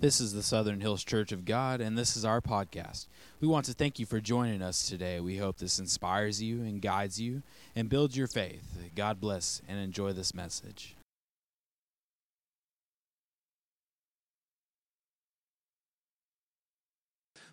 This 0.00 0.18
is 0.18 0.32
the 0.32 0.42
Southern 0.42 0.80
Hills 0.80 1.04
Church 1.04 1.30
of 1.30 1.44
God, 1.44 1.82
and 1.82 1.98
this 1.98 2.16
is 2.16 2.24
our 2.24 2.40
podcast. 2.40 3.06
We 3.38 3.46
want 3.46 3.66
to 3.66 3.74
thank 3.74 3.98
you 3.98 4.06
for 4.06 4.18
joining 4.18 4.62
us 4.62 4.88
today. 4.88 5.20
We 5.20 5.36
hope 5.36 5.58
this 5.58 5.78
inspires 5.78 6.40
you 6.42 6.62
and 6.62 6.80
guides 6.80 7.20
you 7.20 7.42
and 7.76 7.90
builds 7.90 8.16
your 8.16 8.26
faith. 8.26 8.78
God 8.96 9.20
bless 9.20 9.60
and 9.68 9.78
enjoy 9.78 10.14
this 10.14 10.32
message. 10.32 10.96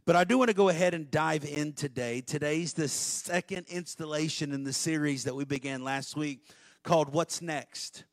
But 0.05 0.15
I 0.15 0.23
do 0.23 0.37
want 0.37 0.47
to 0.47 0.55
go 0.55 0.69
ahead 0.69 0.93
and 0.93 1.11
dive 1.11 1.43
in 1.43 1.73
today. 1.73 2.21
Today's 2.21 2.71
the 2.71 2.87
second 2.87 3.65
installation 3.67 4.53
in 4.53 4.63
the 4.63 4.71
series 4.71 5.25
that 5.25 5.35
we 5.35 5.43
began 5.43 5.83
last 5.83 6.15
week 6.15 6.45
called 6.81 7.11
What's 7.11 7.41
Next? 7.41 8.05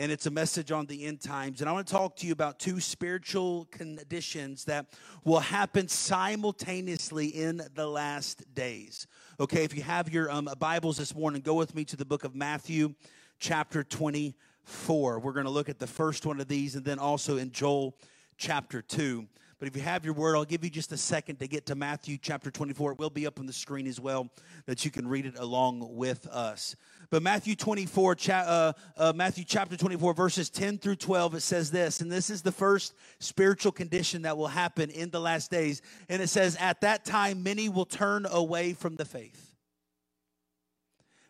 And 0.00 0.10
it's 0.10 0.24
a 0.24 0.30
message 0.30 0.72
on 0.72 0.86
the 0.86 1.04
end 1.04 1.20
times. 1.20 1.60
And 1.60 1.68
I 1.68 1.74
want 1.74 1.86
to 1.86 1.92
talk 1.92 2.16
to 2.16 2.26
you 2.26 2.32
about 2.32 2.58
two 2.58 2.80
spiritual 2.80 3.66
conditions 3.70 4.64
that 4.64 4.86
will 5.24 5.40
happen 5.40 5.88
simultaneously 5.88 7.26
in 7.26 7.60
the 7.74 7.86
last 7.86 8.42
days. 8.54 9.06
Okay, 9.38 9.62
if 9.62 9.76
you 9.76 9.82
have 9.82 10.10
your 10.10 10.30
um, 10.30 10.48
Bibles 10.58 10.96
this 10.96 11.14
morning, 11.14 11.42
go 11.42 11.52
with 11.52 11.74
me 11.74 11.84
to 11.84 11.96
the 11.96 12.06
book 12.06 12.24
of 12.24 12.34
Matthew, 12.34 12.94
chapter 13.40 13.84
24. 13.84 15.18
We're 15.18 15.32
going 15.34 15.44
to 15.44 15.50
look 15.50 15.68
at 15.68 15.78
the 15.78 15.86
first 15.86 16.24
one 16.24 16.40
of 16.40 16.48
these 16.48 16.76
and 16.76 16.84
then 16.86 16.98
also 16.98 17.36
in 17.36 17.50
Joel, 17.50 17.94
chapter 18.38 18.80
2. 18.80 19.26
But 19.60 19.68
if 19.68 19.76
you 19.76 19.82
have 19.82 20.06
your 20.06 20.14
word, 20.14 20.36
I'll 20.36 20.46
give 20.46 20.64
you 20.64 20.70
just 20.70 20.90
a 20.90 20.96
second 20.96 21.36
to 21.36 21.46
get 21.46 21.66
to 21.66 21.74
Matthew 21.74 22.16
chapter 22.16 22.50
24. 22.50 22.92
It 22.92 22.98
will 22.98 23.10
be 23.10 23.26
up 23.26 23.38
on 23.38 23.44
the 23.44 23.52
screen 23.52 23.86
as 23.86 24.00
well, 24.00 24.30
that 24.64 24.86
you 24.86 24.90
can 24.90 25.06
read 25.06 25.26
it 25.26 25.38
along 25.38 25.96
with 25.96 26.26
us. 26.28 26.74
But 27.10 27.22
Matthew 27.22 27.54
24, 27.54 28.16
uh, 28.30 28.72
uh, 28.96 29.12
Matthew 29.14 29.44
chapter 29.46 29.76
24, 29.76 30.14
verses 30.14 30.48
10 30.48 30.78
through 30.78 30.96
12, 30.96 31.34
it 31.34 31.40
says 31.42 31.70
this, 31.70 32.00
and 32.00 32.10
this 32.10 32.30
is 32.30 32.40
the 32.40 32.52
first 32.52 32.94
spiritual 33.18 33.70
condition 33.70 34.22
that 34.22 34.38
will 34.38 34.48
happen 34.48 34.88
in 34.88 35.10
the 35.10 35.20
last 35.20 35.50
days. 35.50 35.82
And 36.08 36.22
it 36.22 36.28
says, 36.28 36.56
At 36.58 36.80
that 36.80 37.04
time, 37.04 37.42
many 37.42 37.68
will 37.68 37.84
turn 37.84 38.26
away 38.30 38.72
from 38.72 38.96
the 38.96 39.04
faith. 39.04 39.54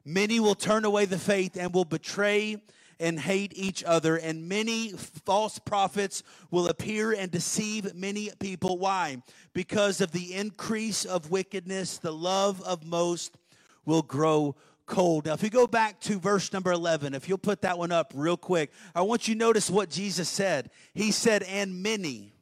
Many 0.04 0.38
will 0.38 0.54
turn 0.54 0.84
away 0.84 1.04
the 1.04 1.18
faith 1.18 1.56
and 1.58 1.74
will 1.74 1.84
betray 1.84 2.62
and 3.00 3.18
hate 3.18 3.52
each 3.56 3.82
other, 3.82 4.16
and 4.16 4.48
many 4.48 4.90
false 5.24 5.58
prophets 5.58 6.22
will 6.50 6.68
appear 6.68 7.12
and 7.12 7.30
deceive 7.30 7.94
many 7.94 8.30
people. 8.38 8.78
Why? 8.78 9.22
Because 9.54 10.00
of 10.00 10.12
the 10.12 10.34
increase 10.34 11.04
of 11.04 11.30
wickedness, 11.30 11.98
the 11.98 12.12
love 12.12 12.62
of 12.62 12.84
most 12.84 13.36
will 13.84 14.02
grow 14.02 14.54
cold. 14.86 15.26
Now, 15.26 15.32
if 15.32 15.42
you 15.42 15.50
go 15.50 15.66
back 15.66 16.00
to 16.02 16.18
verse 16.18 16.52
number 16.52 16.72
11, 16.72 17.14
if 17.14 17.28
you'll 17.28 17.38
put 17.38 17.62
that 17.62 17.78
one 17.78 17.92
up 17.92 18.12
real 18.14 18.36
quick, 18.36 18.72
I 18.94 19.02
want 19.02 19.26
you 19.26 19.34
to 19.34 19.38
notice 19.38 19.70
what 19.70 19.88
Jesus 19.88 20.28
said. 20.28 20.70
He 20.92 21.10
said, 21.10 21.42
and 21.44 21.82
many, 21.82 22.34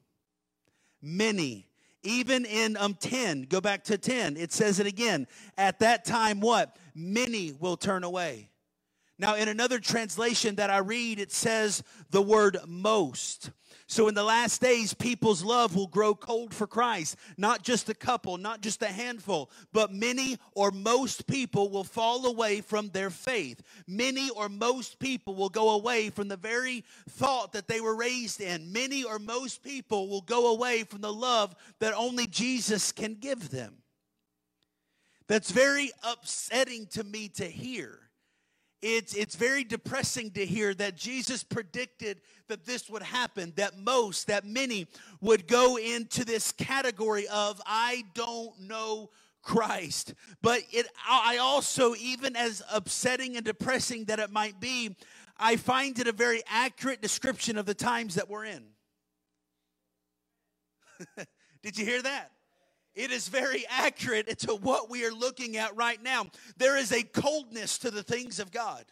many. 1.00 1.66
Even 2.02 2.44
in 2.44 2.76
um 2.76 2.94
10, 2.94 3.42
go 3.42 3.60
back 3.60 3.84
to 3.84 3.98
10, 3.98 4.36
it 4.36 4.52
says 4.52 4.80
it 4.80 4.86
again. 4.86 5.26
At 5.56 5.80
that 5.80 6.04
time, 6.04 6.40
what? 6.40 6.76
Many 6.94 7.52
will 7.52 7.76
turn 7.76 8.02
away. 8.02 8.50
Now, 9.18 9.34
in 9.34 9.48
another 9.48 9.80
translation 9.80 10.54
that 10.56 10.70
I 10.70 10.78
read, 10.78 11.18
it 11.18 11.32
says 11.32 11.82
the 12.10 12.22
word 12.22 12.56
most. 12.66 13.50
So, 13.88 14.06
in 14.06 14.14
the 14.14 14.22
last 14.22 14.60
days, 14.60 14.94
people's 14.94 15.42
love 15.42 15.74
will 15.74 15.88
grow 15.88 16.14
cold 16.14 16.54
for 16.54 16.68
Christ. 16.68 17.16
Not 17.36 17.62
just 17.64 17.88
a 17.88 17.94
couple, 17.94 18.36
not 18.36 18.60
just 18.60 18.82
a 18.82 18.86
handful, 18.86 19.50
but 19.72 19.92
many 19.92 20.38
or 20.54 20.70
most 20.70 21.26
people 21.26 21.68
will 21.70 21.84
fall 21.84 22.26
away 22.26 22.60
from 22.60 22.90
their 22.90 23.10
faith. 23.10 23.60
Many 23.88 24.30
or 24.30 24.48
most 24.48 24.98
people 25.00 25.34
will 25.34 25.48
go 25.48 25.70
away 25.70 26.10
from 26.10 26.28
the 26.28 26.36
very 26.36 26.84
thought 27.08 27.52
that 27.54 27.66
they 27.66 27.80
were 27.80 27.96
raised 27.96 28.40
in. 28.40 28.72
Many 28.72 29.02
or 29.02 29.18
most 29.18 29.64
people 29.64 30.08
will 30.08 30.20
go 30.20 30.52
away 30.52 30.84
from 30.84 31.00
the 31.00 31.12
love 31.12 31.56
that 31.80 31.94
only 31.94 32.26
Jesus 32.28 32.92
can 32.92 33.14
give 33.14 33.50
them. 33.50 33.78
That's 35.26 35.50
very 35.50 35.90
upsetting 36.04 36.86
to 36.88 37.02
me 37.02 37.28
to 37.30 37.46
hear 37.46 38.07
it's, 38.80 39.14
it's 39.14 39.34
very 39.34 39.64
depressing 39.64 40.30
to 40.32 40.46
hear 40.46 40.72
that 40.74 40.96
Jesus 40.96 41.42
predicted 41.42 42.20
that 42.48 42.64
this 42.64 42.88
would 42.88 43.02
happen, 43.02 43.52
that 43.56 43.78
most, 43.78 44.28
that 44.28 44.44
many 44.44 44.86
would 45.20 45.46
go 45.46 45.76
into 45.76 46.24
this 46.24 46.52
category 46.52 47.26
of, 47.28 47.60
I 47.66 48.04
don't 48.14 48.58
know 48.60 49.10
Christ. 49.42 50.14
But 50.42 50.62
it, 50.70 50.86
I 51.08 51.38
also, 51.38 51.94
even 51.96 52.36
as 52.36 52.62
upsetting 52.72 53.36
and 53.36 53.44
depressing 53.44 54.04
that 54.04 54.18
it 54.18 54.30
might 54.30 54.60
be, 54.60 54.96
I 55.36 55.56
find 55.56 55.98
it 55.98 56.08
a 56.08 56.12
very 56.12 56.42
accurate 56.46 57.00
description 57.00 57.58
of 57.58 57.66
the 57.66 57.74
times 57.74 58.14
that 58.16 58.28
we're 58.28 58.44
in. 58.44 58.64
Did 61.62 61.78
you 61.78 61.84
hear 61.84 62.02
that? 62.02 62.32
It 62.98 63.12
is 63.12 63.28
very 63.28 63.64
accurate 63.70 64.40
to 64.40 64.56
what 64.56 64.90
we 64.90 65.06
are 65.06 65.12
looking 65.12 65.56
at 65.56 65.76
right 65.76 66.02
now. 66.02 66.26
There 66.56 66.76
is 66.76 66.90
a 66.90 67.04
coldness 67.04 67.78
to 67.78 67.92
the 67.92 68.02
things 68.02 68.40
of 68.40 68.50
God. 68.50 68.84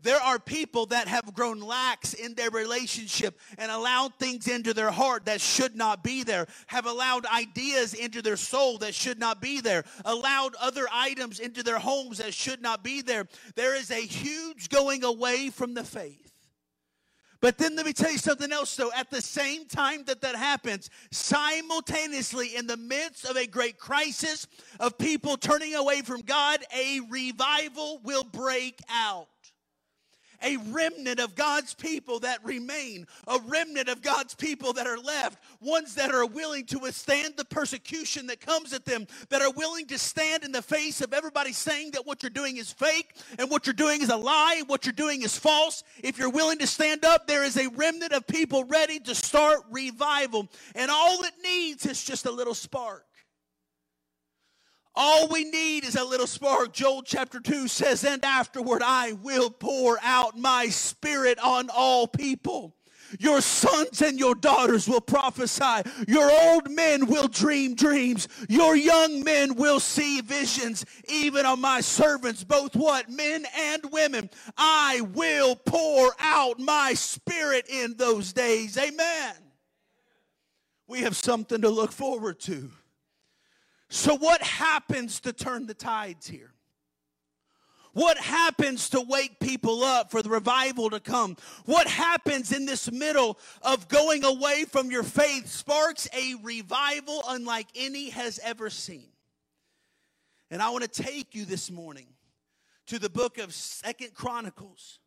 There 0.00 0.20
are 0.20 0.38
people 0.38 0.86
that 0.86 1.08
have 1.08 1.34
grown 1.34 1.58
lax 1.58 2.14
in 2.14 2.34
their 2.34 2.50
relationship 2.50 3.36
and 3.58 3.72
allowed 3.72 4.14
things 4.20 4.46
into 4.46 4.72
their 4.72 4.92
heart 4.92 5.24
that 5.24 5.40
should 5.40 5.74
not 5.74 6.04
be 6.04 6.22
there, 6.22 6.46
have 6.68 6.86
allowed 6.86 7.26
ideas 7.26 7.94
into 7.94 8.22
their 8.22 8.36
soul 8.36 8.78
that 8.78 8.94
should 8.94 9.18
not 9.18 9.40
be 9.40 9.60
there, 9.60 9.82
allowed 10.04 10.54
other 10.60 10.86
items 10.92 11.40
into 11.40 11.64
their 11.64 11.80
homes 11.80 12.18
that 12.18 12.32
should 12.32 12.62
not 12.62 12.84
be 12.84 13.02
there. 13.02 13.26
There 13.56 13.74
is 13.74 13.90
a 13.90 14.06
huge 14.06 14.68
going 14.68 15.02
away 15.02 15.50
from 15.50 15.74
the 15.74 15.84
faith. 15.84 16.33
But 17.44 17.58
then 17.58 17.76
let 17.76 17.84
me 17.84 17.92
tell 17.92 18.10
you 18.10 18.16
something 18.16 18.50
else, 18.52 18.74
though. 18.74 18.90
At 18.96 19.10
the 19.10 19.20
same 19.20 19.66
time 19.66 20.04
that 20.04 20.22
that 20.22 20.34
happens, 20.34 20.88
simultaneously 21.10 22.56
in 22.56 22.66
the 22.66 22.78
midst 22.78 23.26
of 23.26 23.36
a 23.36 23.46
great 23.46 23.76
crisis 23.76 24.46
of 24.80 24.96
people 24.96 25.36
turning 25.36 25.74
away 25.74 26.00
from 26.00 26.22
God, 26.22 26.64
a 26.74 27.00
revival 27.10 28.00
will 28.02 28.24
break 28.24 28.80
out 28.88 29.28
a 30.42 30.56
remnant 30.68 31.20
of 31.20 31.34
God's 31.34 31.74
people 31.74 32.20
that 32.20 32.44
remain, 32.44 33.06
a 33.26 33.38
remnant 33.46 33.88
of 33.88 34.02
God's 34.02 34.34
people 34.34 34.72
that 34.74 34.86
are 34.86 34.98
left, 34.98 35.38
ones 35.60 35.94
that 35.94 36.10
are 36.10 36.26
willing 36.26 36.66
to 36.66 36.78
withstand 36.78 37.34
the 37.36 37.44
persecution 37.44 38.26
that 38.26 38.40
comes 38.40 38.72
at 38.72 38.84
them, 38.84 39.06
that 39.30 39.42
are 39.42 39.52
willing 39.52 39.86
to 39.86 39.98
stand 39.98 40.44
in 40.44 40.52
the 40.52 40.62
face 40.62 41.00
of 41.00 41.12
everybody 41.12 41.52
saying 41.52 41.92
that 41.92 42.06
what 42.06 42.22
you're 42.22 42.30
doing 42.30 42.56
is 42.56 42.72
fake 42.72 43.14
and 43.38 43.50
what 43.50 43.66
you're 43.66 43.74
doing 43.74 44.02
is 44.02 44.10
a 44.10 44.16
lie, 44.16 44.62
what 44.66 44.84
you're 44.86 44.92
doing 44.92 45.22
is 45.22 45.38
false. 45.38 45.84
If 46.02 46.18
you're 46.18 46.30
willing 46.30 46.58
to 46.58 46.66
stand 46.66 47.04
up, 47.04 47.26
there 47.26 47.44
is 47.44 47.56
a 47.56 47.68
remnant 47.68 48.12
of 48.12 48.26
people 48.26 48.64
ready 48.64 49.00
to 49.00 49.14
start 49.14 49.60
revival. 49.70 50.48
And 50.74 50.90
all 50.90 51.22
it 51.24 51.34
needs 51.42 51.86
is 51.86 52.04
just 52.04 52.26
a 52.26 52.30
little 52.30 52.54
spark. 52.54 53.04
All 54.96 55.28
we 55.28 55.44
need 55.44 55.84
is 55.84 55.96
a 55.96 56.04
little 56.04 56.26
spark. 56.26 56.72
Joel 56.72 57.02
chapter 57.02 57.40
2 57.40 57.66
says, 57.66 58.04
And 58.04 58.24
afterward 58.24 58.82
I 58.84 59.12
will 59.12 59.50
pour 59.50 59.98
out 60.02 60.38
my 60.38 60.68
spirit 60.68 61.38
on 61.40 61.68
all 61.74 62.06
people. 62.06 62.74
Your 63.18 63.40
sons 63.40 64.02
and 64.02 64.18
your 64.18 64.34
daughters 64.34 64.88
will 64.88 65.00
prophesy. 65.00 65.88
Your 66.08 66.30
old 66.30 66.70
men 66.70 67.06
will 67.06 67.28
dream 67.28 67.74
dreams. 67.74 68.28
Your 68.48 68.76
young 68.76 69.22
men 69.22 69.54
will 69.54 69.80
see 69.80 70.20
visions. 70.20 70.84
Even 71.08 71.46
on 71.46 71.60
my 71.60 71.80
servants, 71.80 72.44
both 72.44 72.74
what? 72.74 73.08
Men 73.08 73.46
and 73.56 73.82
women. 73.92 74.30
I 74.56 75.02
will 75.12 75.56
pour 75.56 76.14
out 76.18 76.58
my 76.58 76.94
spirit 76.94 77.66
in 77.68 77.96
those 77.96 78.32
days. 78.32 78.76
Amen. 78.78 79.34
We 80.86 81.00
have 81.00 81.16
something 81.16 81.62
to 81.62 81.70
look 81.70 81.92
forward 81.92 82.40
to. 82.40 82.70
So, 83.94 84.16
what 84.16 84.42
happens 84.42 85.20
to 85.20 85.32
turn 85.32 85.68
the 85.68 85.72
tides 85.72 86.26
here? 86.26 86.52
What 87.92 88.18
happens 88.18 88.90
to 88.90 89.00
wake 89.00 89.38
people 89.38 89.84
up 89.84 90.10
for 90.10 90.20
the 90.20 90.30
revival 90.30 90.90
to 90.90 90.98
come? 90.98 91.36
What 91.64 91.86
happens 91.86 92.50
in 92.50 92.66
this 92.66 92.90
middle 92.90 93.38
of 93.62 93.86
going 93.86 94.24
away 94.24 94.64
from 94.64 94.90
your 94.90 95.04
faith 95.04 95.46
sparks 95.46 96.08
a 96.12 96.34
revival 96.42 97.22
unlike 97.28 97.68
any 97.76 98.10
has 98.10 98.40
ever 98.42 98.68
seen. 98.68 99.10
And 100.50 100.60
I 100.60 100.70
want 100.70 100.82
to 100.92 101.02
take 101.02 101.36
you 101.36 101.44
this 101.44 101.70
morning 101.70 102.08
to 102.88 102.98
the 102.98 103.08
book 103.08 103.38
of 103.38 103.54
Second 103.54 104.12
Chronicles 104.12 104.98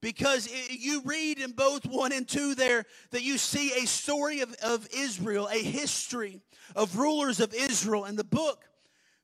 because 0.00 0.48
you 0.70 1.02
read 1.04 1.38
in 1.38 1.52
both 1.52 1.86
1 1.86 2.12
and 2.12 2.26
2 2.26 2.54
there 2.54 2.84
that 3.10 3.22
you 3.22 3.38
see 3.38 3.72
a 3.72 3.86
story 3.86 4.40
of, 4.40 4.54
of 4.62 4.88
Israel, 4.94 5.48
a 5.52 5.62
history 5.62 6.40
of 6.74 6.96
rulers 6.96 7.40
of 7.40 7.52
Israel. 7.54 8.04
And 8.04 8.18
the 8.18 8.24
book 8.24 8.64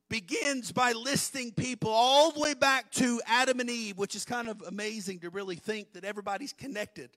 begins 0.08 0.72
by 0.72 0.92
listing 0.92 1.52
people 1.52 1.90
all 1.90 2.30
the 2.30 2.40
way 2.40 2.54
back 2.54 2.90
to 2.92 3.20
Adam 3.26 3.60
and 3.60 3.70
Eve, 3.70 3.98
which 3.98 4.14
is 4.14 4.24
kind 4.24 4.48
of 4.48 4.62
amazing 4.66 5.20
to 5.20 5.30
really 5.30 5.56
think 5.56 5.92
that 5.94 6.04
everybody's 6.04 6.52
connected 6.52 7.10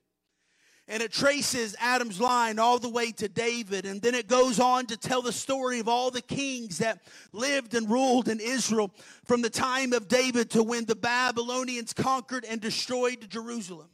and 0.90 1.04
it 1.04 1.12
traces 1.12 1.76
Adam's 1.78 2.20
line 2.20 2.58
all 2.58 2.80
the 2.80 2.88
way 2.88 3.12
to 3.12 3.28
David. 3.28 3.86
And 3.86 4.02
then 4.02 4.16
it 4.16 4.26
goes 4.26 4.58
on 4.58 4.86
to 4.86 4.96
tell 4.96 5.22
the 5.22 5.32
story 5.32 5.78
of 5.78 5.86
all 5.86 6.10
the 6.10 6.20
kings 6.20 6.78
that 6.78 7.00
lived 7.32 7.74
and 7.74 7.88
ruled 7.88 8.28
in 8.28 8.40
Israel 8.40 8.90
from 9.24 9.40
the 9.40 9.48
time 9.48 9.92
of 9.92 10.08
David 10.08 10.50
to 10.50 10.64
when 10.64 10.86
the 10.86 10.96
Babylonians 10.96 11.92
conquered 11.92 12.44
and 12.44 12.60
destroyed 12.60 13.30
Jerusalem. 13.30 13.88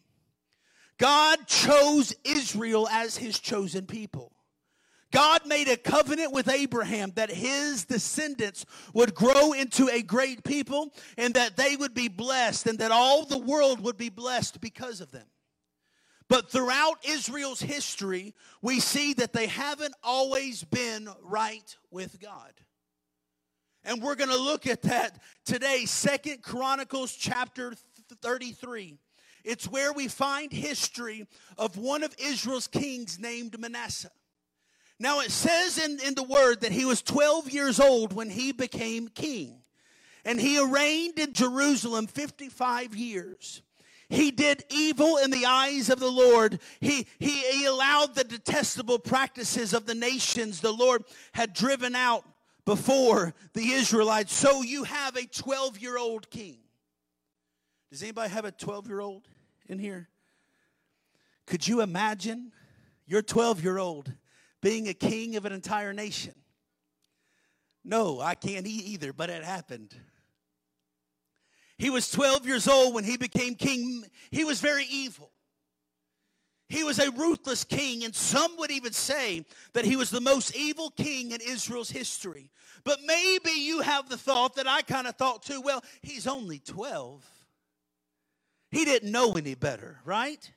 God 0.96 1.46
chose 1.46 2.14
Israel 2.24 2.88
as 2.88 3.18
his 3.18 3.38
chosen 3.38 3.84
people. 3.84 4.32
God 5.12 5.46
made 5.46 5.68
a 5.68 5.76
covenant 5.76 6.32
with 6.32 6.48
Abraham 6.48 7.12
that 7.16 7.30
his 7.30 7.84
descendants 7.84 8.64
would 8.94 9.14
grow 9.14 9.52
into 9.52 9.88
a 9.88 10.00
great 10.00 10.44
people 10.44 10.94
and 11.18 11.34
that 11.34 11.56
they 11.56 11.76
would 11.76 11.92
be 11.92 12.08
blessed 12.08 12.66
and 12.66 12.78
that 12.78 12.90
all 12.90 13.26
the 13.26 13.38
world 13.38 13.80
would 13.82 13.98
be 13.98 14.08
blessed 14.08 14.62
because 14.62 15.02
of 15.02 15.12
them. 15.12 15.26
But 16.28 16.50
throughout 16.50 17.04
Israel's 17.04 17.60
history, 17.60 18.34
we 18.60 18.80
see 18.80 19.14
that 19.14 19.32
they 19.32 19.46
haven't 19.46 19.94
always 20.02 20.64
been 20.64 21.08
right 21.22 21.76
with 21.90 22.20
God. 22.20 22.52
And 23.84 24.02
we're 24.02 24.16
going 24.16 24.30
to 24.30 24.36
look 24.36 24.66
at 24.66 24.82
that 24.82 25.20
today, 25.44 25.84
Second 25.84 26.42
Chronicles 26.42 27.14
chapter 27.14 27.74
33. 28.20 28.98
It's 29.44 29.70
where 29.70 29.92
we 29.92 30.08
find 30.08 30.52
history 30.52 31.28
of 31.56 31.78
one 31.78 32.02
of 32.02 32.12
Israel's 32.18 32.66
kings 32.66 33.20
named 33.20 33.60
Manasseh. 33.60 34.10
Now 34.98 35.20
it 35.20 35.30
says 35.30 35.78
in, 35.78 36.00
in 36.04 36.14
the 36.14 36.24
word 36.24 36.62
that 36.62 36.72
he 36.72 36.84
was 36.84 37.02
12 37.02 37.50
years 37.50 37.78
old 37.78 38.12
when 38.12 38.30
he 38.30 38.50
became 38.50 39.06
king. 39.06 39.62
And 40.24 40.40
he 40.40 40.58
reigned 40.60 41.20
in 41.20 41.32
Jerusalem 41.32 42.08
55 42.08 42.96
years. 42.96 43.62
He 44.08 44.30
did 44.30 44.64
evil 44.70 45.16
in 45.16 45.30
the 45.30 45.46
eyes 45.46 45.90
of 45.90 45.98
the 45.98 46.10
Lord. 46.10 46.60
He, 46.80 47.06
he, 47.18 47.40
he 47.50 47.64
allowed 47.66 48.14
the 48.14 48.24
detestable 48.24 48.98
practices 48.98 49.72
of 49.72 49.86
the 49.86 49.94
nations 49.94 50.60
the 50.60 50.72
Lord 50.72 51.04
had 51.32 51.52
driven 51.52 51.96
out 51.96 52.24
before 52.64 53.34
the 53.54 53.72
Israelites. 53.72 54.32
So 54.32 54.62
you 54.62 54.84
have 54.84 55.16
a 55.16 55.26
12 55.26 55.78
year 55.78 55.98
old 55.98 56.30
king. 56.30 56.58
Does 57.90 58.02
anybody 58.02 58.30
have 58.30 58.44
a 58.44 58.52
12 58.52 58.86
year 58.86 59.00
old 59.00 59.28
in 59.68 59.78
here? 59.78 60.08
Could 61.46 61.66
you 61.66 61.80
imagine 61.80 62.52
your 63.06 63.22
12 63.22 63.62
year 63.62 63.78
old 63.78 64.12
being 64.60 64.88
a 64.88 64.94
king 64.94 65.36
of 65.36 65.44
an 65.46 65.52
entire 65.52 65.92
nation? 65.92 66.34
No, 67.84 68.20
I 68.20 68.34
can't 68.34 68.66
either, 68.66 69.12
but 69.12 69.30
it 69.30 69.44
happened. 69.44 69.94
He 71.78 71.90
was 71.90 72.10
12 72.10 72.46
years 72.46 72.68
old 72.68 72.94
when 72.94 73.04
he 73.04 73.16
became 73.16 73.54
king. 73.54 74.04
He 74.30 74.44
was 74.44 74.60
very 74.60 74.86
evil. 74.90 75.30
He 76.68 76.82
was 76.82 76.98
a 76.98 77.12
ruthless 77.12 77.62
king, 77.62 78.04
and 78.04 78.14
some 78.14 78.56
would 78.58 78.72
even 78.72 78.92
say 78.92 79.44
that 79.72 79.84
he 79.84 79.94
was 79.94 80.10
the 80.10 80.20
most 80.20 80.56
evil 80.56 80.90
king 80.90 81.30
in 81.30 81.40
Israel's 81.40 81.90
history. 81.90 82.50
But 82.82 83.00
maybe 83.04 83.50
you 83.50 83.82
have 83.82 84.08
the 84.08 84.16
thought 84.16 84.56
that 84.56 84.66
I 84.66 84.82
kind 84.82 85.06
of 85.06 85.16
thought 85.16 85.42
too 85.42 85.60
well, 85.60 85.84
he's 86.02 86.26
only 86.26 86.58
12. 86.58 87.24
He 88.70 88.84
didn't 88.84 89.12
know 89.12 89.32
any 89.32 89.54
better, 89.54 90.00
right? 90.04 90.50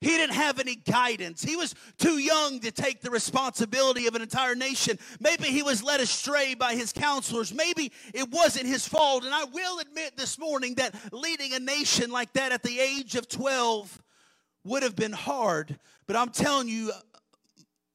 He 0.00 0.08
didn't 0.08 0.34
have 0.34 0.58
any 0.58 0.76
guidance. 0.76 1.42
He 1.42 1.56
was 1.56 1.74
too 1.98 2.18
young 2.18 2.60
to 2.60 2.70
take 2.70 3.02
the 3.02 3.10
responsibility 3.10 4.06
of 4.06 4.14
an 4.14 4.22
entire 4.22 4.54
nation. 4.54 4.98
Maybe 5.20 5.44
he 5.44 5.62
was 5.62 5.82
led 5.82 6.00
astray 6.00 6.54
by 6.54 6.74
his 6.74 6.90
counselors. 6.90 7.52
Maybe 7.52 7.92
it 8.14 8.30
wasn't 8.30 8.66
his 8.66 8.88
fault. 8.88 9.24
And 9.24 9.34
I 9.34 9.44
will 9.44 9.78
admit 9.78 10.16
this 10.16 10.38
morning 10.38 10.76
that 10.76 10.94
leading 11.12 11.52
a 11.52 11.58
nation 11.58 12.10
like 12.10 12.32
that 12.32 12.50
at 12.50 12.62
the 12.62 12.80
age 12.80 13.14
of 13.14 13.28
12 13.28 14.02
would 14.64 14.82
have 14.82 14.96
been 14.96 15.12
hard. 15.12 15.78
But 16.06 16.16
I'm 16.16 16.30
telling 16.30 16.68
you, 16.68 16.92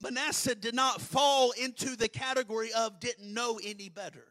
Manasseh 0.03 0.53
did 0.53 0.75
not 0.75 1.01
fall 1.01 1.51
into 1.59 1.95
the 1.95 2.07
category 2.07 2.71
of 2.73 2.99
didn't 2.99 3.33
know 3.33 3.59
any 3.63 3.89
better. 3.89 4.25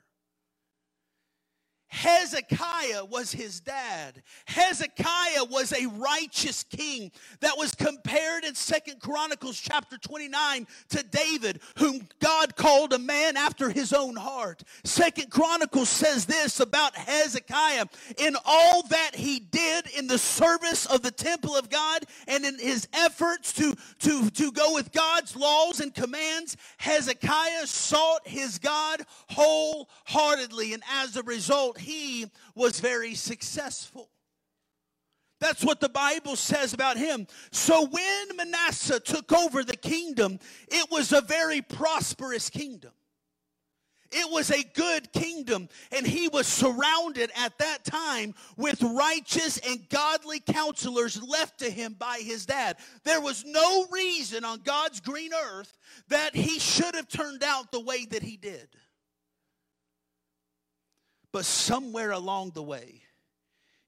Hezekiah 1.94 3.05
was 3.05 3.31
his 3.31 3.61
dad. 3.61 4.20
Hezekiah 4.46 5.44
was 5.44 5.73
a 5.73 5.87
righteous 5.87 6.64
king 6.64 7.12
that 7.38 7.56
was 7.56 7.73
compared 7.73 8.43
in 8.43 8.56
Second 8.56 9.00
Chronicles 9.00 9.61
chapter 9.61 9.96
29 9.96 10.67
to 10.88 11.02
David, 11.05 11.61
whom 11.79 12.08
God 12.20 12.56
called 12.56 12.93
a 12.93 12.99
man 12.99 13.37
after 13.37 13.70
his 13.70 13.93
own 13.93 14.17
heart. 14.17 14.64
Second 14.82 15.31
Chronicles 15.31 15.88
says 15.88 16.26
this 16.26 16.58
about 16.58 16.96
Hezekiah 16.96 17.87
in 18.19 18.37
all 18.44 18.82
that 18.88 19.12
he 19.14 19.38
did 19.38 19.87
in 19.97 20.08
the 20.08 20.19
service 20.19 20.87
of 20.87 21.02
the 21.02 21.12
temple 21.12 21.55
of 21.55 21.70
God 21.70 22.06
and 22.26 22.44
in 22.44 22.58
his 22.58 22.88
efforts 22.93 23.52
to, 23.52 23.73
to, 24.00 24.31
to 24.31 24.50
go 24.50 24.75
with 24.75 24.90
God's 24.90 25.37
laws 25.37 25.79
and 25.79 25.94
commands, 25.94 26.56
Hezekiah 26.79 27.69
sought 27.69 28.26
his 28.26 28.58
God 28.58 29.02
wholeheartedly. 29.31 30.75
And 30.75 30.82
as 30.90 31.17
a 31.17 31.23
result, 31.23 31.79
he 31.85 32.27
was 32.55 32.81
very 32.81 33.15
successful. 33.15 34.09
That's 35.41 35.65
what 35.65 35.81
the 35.81 35.89
Bible 35.89 36.37
says 36.37 36.73
about 36.73 36.97
him. 36.97 37.27
So 37.53 37.87
when 37.87 38.37
Manasseh 38.37 39.01
took 39.01 39.33
over 39.33 39.63
the 39.63 39.77
kingdom, 39.77 40.39
it 40.69 40.91
was 40.91 41.13
a 41.13 41.21
very 41.21 41.61
prosperous 41.61 42.49
kingdom. 42.49 42.93
It 44.11 44.31
was 44.31 44.51
a 44.51 44.63
good 44.63 45.13
kingdom, 45.13 45.69
and 45.91 46.07
he 46.07 46.29
was 46.29 46.47
surrounded 46.47 47.33
at 47.37 47.59
that 47.59 47.85
time 47.85 48.35
with 48.57 48.81
righteous 48.81 49.59
and 49.59 49.89
godly 49.89 50.39
counselors 50.39 51.21
left 51.21 51.59
to 51.59 51.71
him 51.71 51.97
by 51.99 52.21
his 52.23 52.47
dad. 52.47 52.77
There 53.03 53.21
was 53.21 53.45
no 53.45 53.87
reason 53.91 54.45
on 54.45 54.61
God's 54.61 55.01
green 55.01 55.33
earth 55.35 55.77
that 56.09 56.37
he 56.37 56.61
should 56.61 56.95
have 56.95 57.09
turned 57.09 57.43
out 57.43 57.73
the 57.73 57.81
way 57.81 58.05
that 58.07 58.23
he 58.23 58.37
did. 58.37 58.69
But 61.35 61.47
somewhere 61.47 62.13
along 62.13 62.53
the 62.55 62.63
way, 62.63 63.03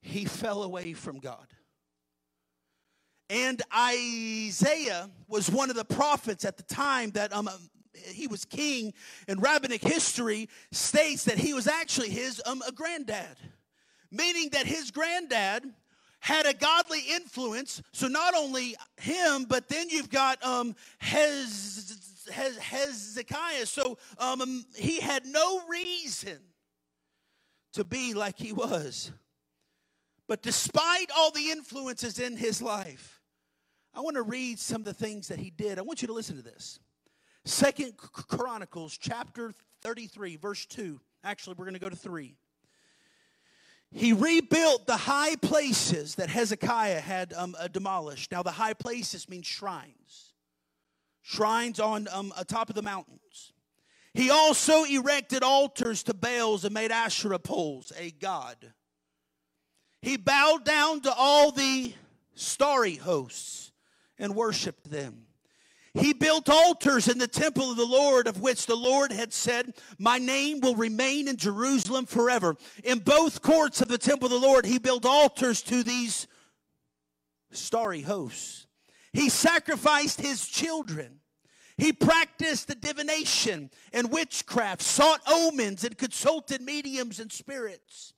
he 0.01 0.25
fell 0.25 0.65
away 0.65 0.95
from 0.95 1.21
God. 1.21 1.47
And 3.31 3.63
Isaiah 3.73 5.09
was 5.29 5.49
one 5.49 5.71
of 5.71 5.77
the 5.77 5.85
prophets 5.85 6.45
at 6.45 6.57
the 6.57 6.65
time 6.65 7.13
that 7.13 7.33
um, 7.33 7.49
he 7.95 8.27
was 8.27 8.45
king, 8.45 8.93
and 9.29 9.41
rabbinic 9.41 9.81
history 9.81 10.49
states 10.73 11.23
that 11.27 11.39
he 11.39 11.55
was 11.55 11.69
actually 11.69 12.11
his 12.11 12.43
um, 12.47 12.63
a 12.67 12.73
granddad, 12.73 13.37
meaning 14.11 14.49
that 14.51 14.67
his 14.67 14.91
granddad 14.91 15.73
had 16.19 16.47
a 16.47 16.53
godly 16.53 17.03
influence. 17.13 17.81
So 17.93 18.09
not 18.09 18.35
only 18.35 18.75
him, 18.97 19.45
but 19.45 19.69
then 19.69 19.89
you've 19.89 20.11
got 20.11 20.45
um, 20.45 20.75
Hez, 20.99 22.27
Hez, 22.29 22.59
Hezekiah. 22.59 23.67
So 23.67 23.99
um, 24.19 24.65
he 24.75 24.99
had 24.99 25.25
no 25.27 25.63
reason 25.69 26.41
to 27.77 27.85
be 27.85 28.15
like 28.15 28.39
he 28.39 28.53
was. 28.53 29.13
But 30.27 30.43
despite 30.43 31.11
all 31.17 31.31
the 31.31 31.51
influences 31.51 32.19
in 32.19 32.37
his 32.37 32.61
life, 32.61 33.21
I 33.95 34.01
want 34.01 34.17
to 34.17 34.23
read 34.23 34.59
some 34.59 34.83
of 34.83 34.85
the 34.85 34.95
things 34.95 35.29
that 35.29 35.39
he 35.39 35.51
did. 35.51 35.79
I 35.79 35.83
want 35.83 36.03
you 36.03 36.09
to 36.09 36.15
listen 36.15 36.37
to 36.37 36.43
this. 36.43 36.81
Second 37.45 37.97
Chronicles 37.97 38.99
chapter 38.99 39.55
33, 39.83 40.37
verse 40.37 40.67
2. 40.67 41.01
Actually, 41.23 41.55
we're 41.59 41.65
going 41.65 41.75
to 41.75 41.81
go 41.81 41.89
to 41.89 41.97
3. 41.97 42.35
He 43.93 44.13
rebuilt 44.13 44.87
the 44.87 44.97
high 44.97 45.37
places 45.37 46.17
that 46.17 46.29
Hezekiah 46.29 47.01
had 47.01 47.33
um, 47.33 47.55
uh, 47.59 47.69
demolished. 47.69 48.33
Now, 48.33 48.43
the 48.43 48.51
high 48.51 48.75
places 48.75 49.29
mean 49.29 49.43
shrines, 49.43 50.35
shrines 51.23 51.79
on 51.79 52.09
um, 52.13 52.33
top 52.49 52.69
of 52.69 52.75
the 52.75 52.83
mountains. 52.83 53.53
He 54.17 54.31
also 54.31 54.85
erected 54.85 55.43
altars 55.43 56.03
to 56.05 56.15
Baals 56.15 56.65
and 56.65 56.73
made 56.73 56.91
Asherah 56.91 57.39
poles, 57.39 57.93
a 57.99 58.13
god. 58.13 58.73
He 60.01 60.17
bowed 60.17 60.65
down 60.65 61.03
to 61.03 61.13
all 61.15 61.53
the 61.53 61.93
starry 62.35 62.95
hosts 62.95 63.73
and 64.19 64.35
worshiped 64.35 64.91
them. 64.91 65.27
He 65.93 66.15
built 66.15 66.49
altars 66.49 67.09
in 67.09 67.19
the 67.19 67.29
temple 67.29 67.71
of 67.71 67.77
the 67.77 67.85
Lord, 67.85 68.27
of 68.27 68.41
which 68.41 68.65
the 68.65 68.75
Lord 68.75 69.13
had 69.13 69.35
said, 69.35 69.75
My 69.99 70.17
name 70.17 70.61
will 70.61 70.77
remain 70.77 71.29
in 71.29 71.37
Jerusalem 71.37 72.07
forever. 72.07 72.57
In 72.85 73.01
both 73.01 73.43
courts 73.43 73.83
of 73.83 73.89
the 73.89 73.99
temple 73.99 74.27
of 74.27 74.41
the 74.41 74.47
Lord, 74.47 74.65
he 74.65 74.79
built 74.79 75.05
altars 75.05 75.61
to 75.65 75.83
these 75.83 76.27
starry 77.51 78.01
hosts. 78.01 78.67
He 79.13 79.29
sacrificed 79.29 80.23
his 80.23 80.49
children 80.49 81.21
he 81.79 81.93
practiced 81.93 82.69
the 82.69 82.75
divination 82.75 83.71
and 83.93 84.11
witchcraft, 84.11 84.83
sought 84.83 85.21
omens, 85.29 85.85
and 85.85 85.97
consulted 85.99 86.63
mediums 86.63 87.21
and 87.21 87.31
spirits. 87.31 88.15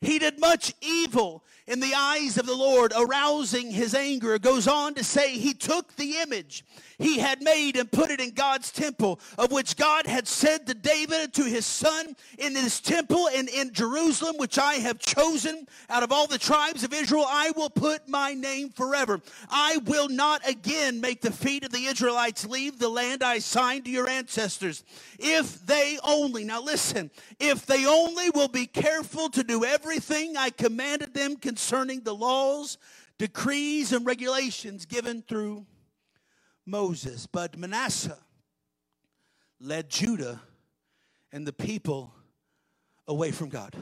He 0.00 0.18
did 0.18 0.40
much 0.40 0.74
evil 0.80 1.44
in 1.68 1.80
the 1.80 1.94
eyes 1.94 2.38
of 2.38 2.46
the 2.46 2.56
Lord, 2.56 2.92
arousing 2.96 3.70
his 3.70 3.94
anger. 3.94 4.38
Goes 4.38 4.66
on 4.66 4.94
to 4.94 5.04
say 5.04 5.32
he 5.32 5.52
took 5.54 5.94
the 5.96 6.16
image 6.16 6.64
he 6.98 7.18
had 7.18 7.42
made 7.42 7.76
and 7.76 7.90
put 7.90 8.10
it 8.10 8.20
in 8.20 8.30
God's 8.30 8.72
temple, 8.72 9.20
of 9.38 9.52
which 9.52 9.76
God 9.76 10.06
had 10.06 10.26
said 10.26 10.66
to 10.66 10.74
David 10.74 11.20
and 11.20 11.32
to 11.34 11.44
his 11.44 11.64
son, 11.64 12.16
In 12.38 12.54
this 12.54 12.80
temple 12.80 13.28
and 13.32 13.48
in 13.48 13.72
Jerusalem, 13.72 14.36
which 14.36 14.58
I 14.58 14.74
have 14.74 14.98
chosen 14.98 15.68
out 15.88 16.02
of 16.02 16.10
all 16.10 16.26
the 16.26 16.38
tribes 16.38 16.82
of 16.82 16.92
Israel, 16.92 17.24
I 17.28 17.52
will 17.52 17.70
put 17.70 18.08
my 18.08 18.34
name 18.34 18.70
forever. 18.70 19.20
I 19.48 19.78
will 19.86 20.08
not 20.08 20.46
again 20.48 21.00
make 21.00 21.20
the 21.20 21.30
feet 21.30 21.64
of 21.64 21.70
the 21.70 21.84
Israelites 21.84 22.44
leave 22.44 22.78
the 22.78 22.88
land 22.88 23.22
I 23.22 23.38
signed 23.38 23.84
to 23.84 23.90
your 23.90 24.08
ancestors. 24.08 24.82
If 25.20 25.64
they 25.66 25.98
only, 26.02 26.42
now 26.42 26.60
listen, 26.60 27.12
if 27.38 27.64
they 27.64 27.86
only 27.86 28.30
will 28.30 28.48
be 28.48 28.66
careful 28.66 29.28
to 29.30 29.44
do 29.44 29.64
everything 29.64 30.36
I 30.36 30.50
commanded 30.50 31.14
them 31.14 31.36
the 32.04 32.14
laws, 32.14 32.78
decrees 33.18 33.92
and 33.92 34.06
regulations 34.06 34.86
given 34.86 35.22
through 35.22 35.66
Moses. 36.64 37.26
But 37.26 37.58
Manasseh 37.58 38.18
led 39.60 39.90
Judah 39.90 40.40
and 41.32 41.46
the 41.46 41.52
people 41.52 42.14
away 43.06 43.30
from 43.30 43.48
God. 43.48 43.74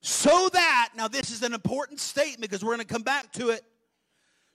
So 0.00 0.48
that, 0.52 0.90
now 0.94 1.08
this 1.08 1.30
is 1.30 1.42
an 1.42 1.54
important 1.54 1.98
statement 1.98 2.42
because 2.42 2.62
we're 2.62 2.74
going 2.74 2.86
to 2.86 2.92
come 2.92 3.02
back 3.02 3.32
to 3.32 3.48
it. 3.50 3.64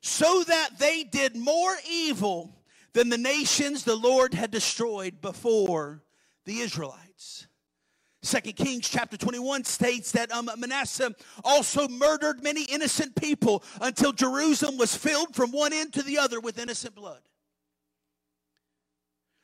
So 0.01 0.43
that 0.43 0.79
they 0.79 1.03
did 1.03 1.35
more 1.35 1.75
evil 1.89 2.55
than 2.93 3.09
the 3.09 3.17
nations 3.17 3.83
the 3.83 3.95
Lord 3.95 4.33
had 4.33 4.51
destroyed 4.51 5.21
before 5.21 6.03
the 6.45 6.59
Israelites. 6.59 7.47
Second 8.21 8.53
Kings 8.57 8.89
chapter 8.89 9.15
21 9.15 9.63
states 9.63 10.11
that 10.11 10.31
um, 10.31 10.49
Manasseh 10.57 11.15
also 11.43 11.87
murdered 11.87 12.43
many 12.43 12.63
innocent 12.63 13.15
people 13.15 13.63
until 13.79 14.11
Jerusalem 14.11 14.77
was 14.77 14.95
filled 14.95 15.33
from 15.33 15.51
one 15.51 15.71
end 15.71 15.93
to 15.93 16.03
the 16.03 16.17
other 16.17 16.41
with 16.41 16.59
innocent 16.59 16.95
blood. 16.95 17.21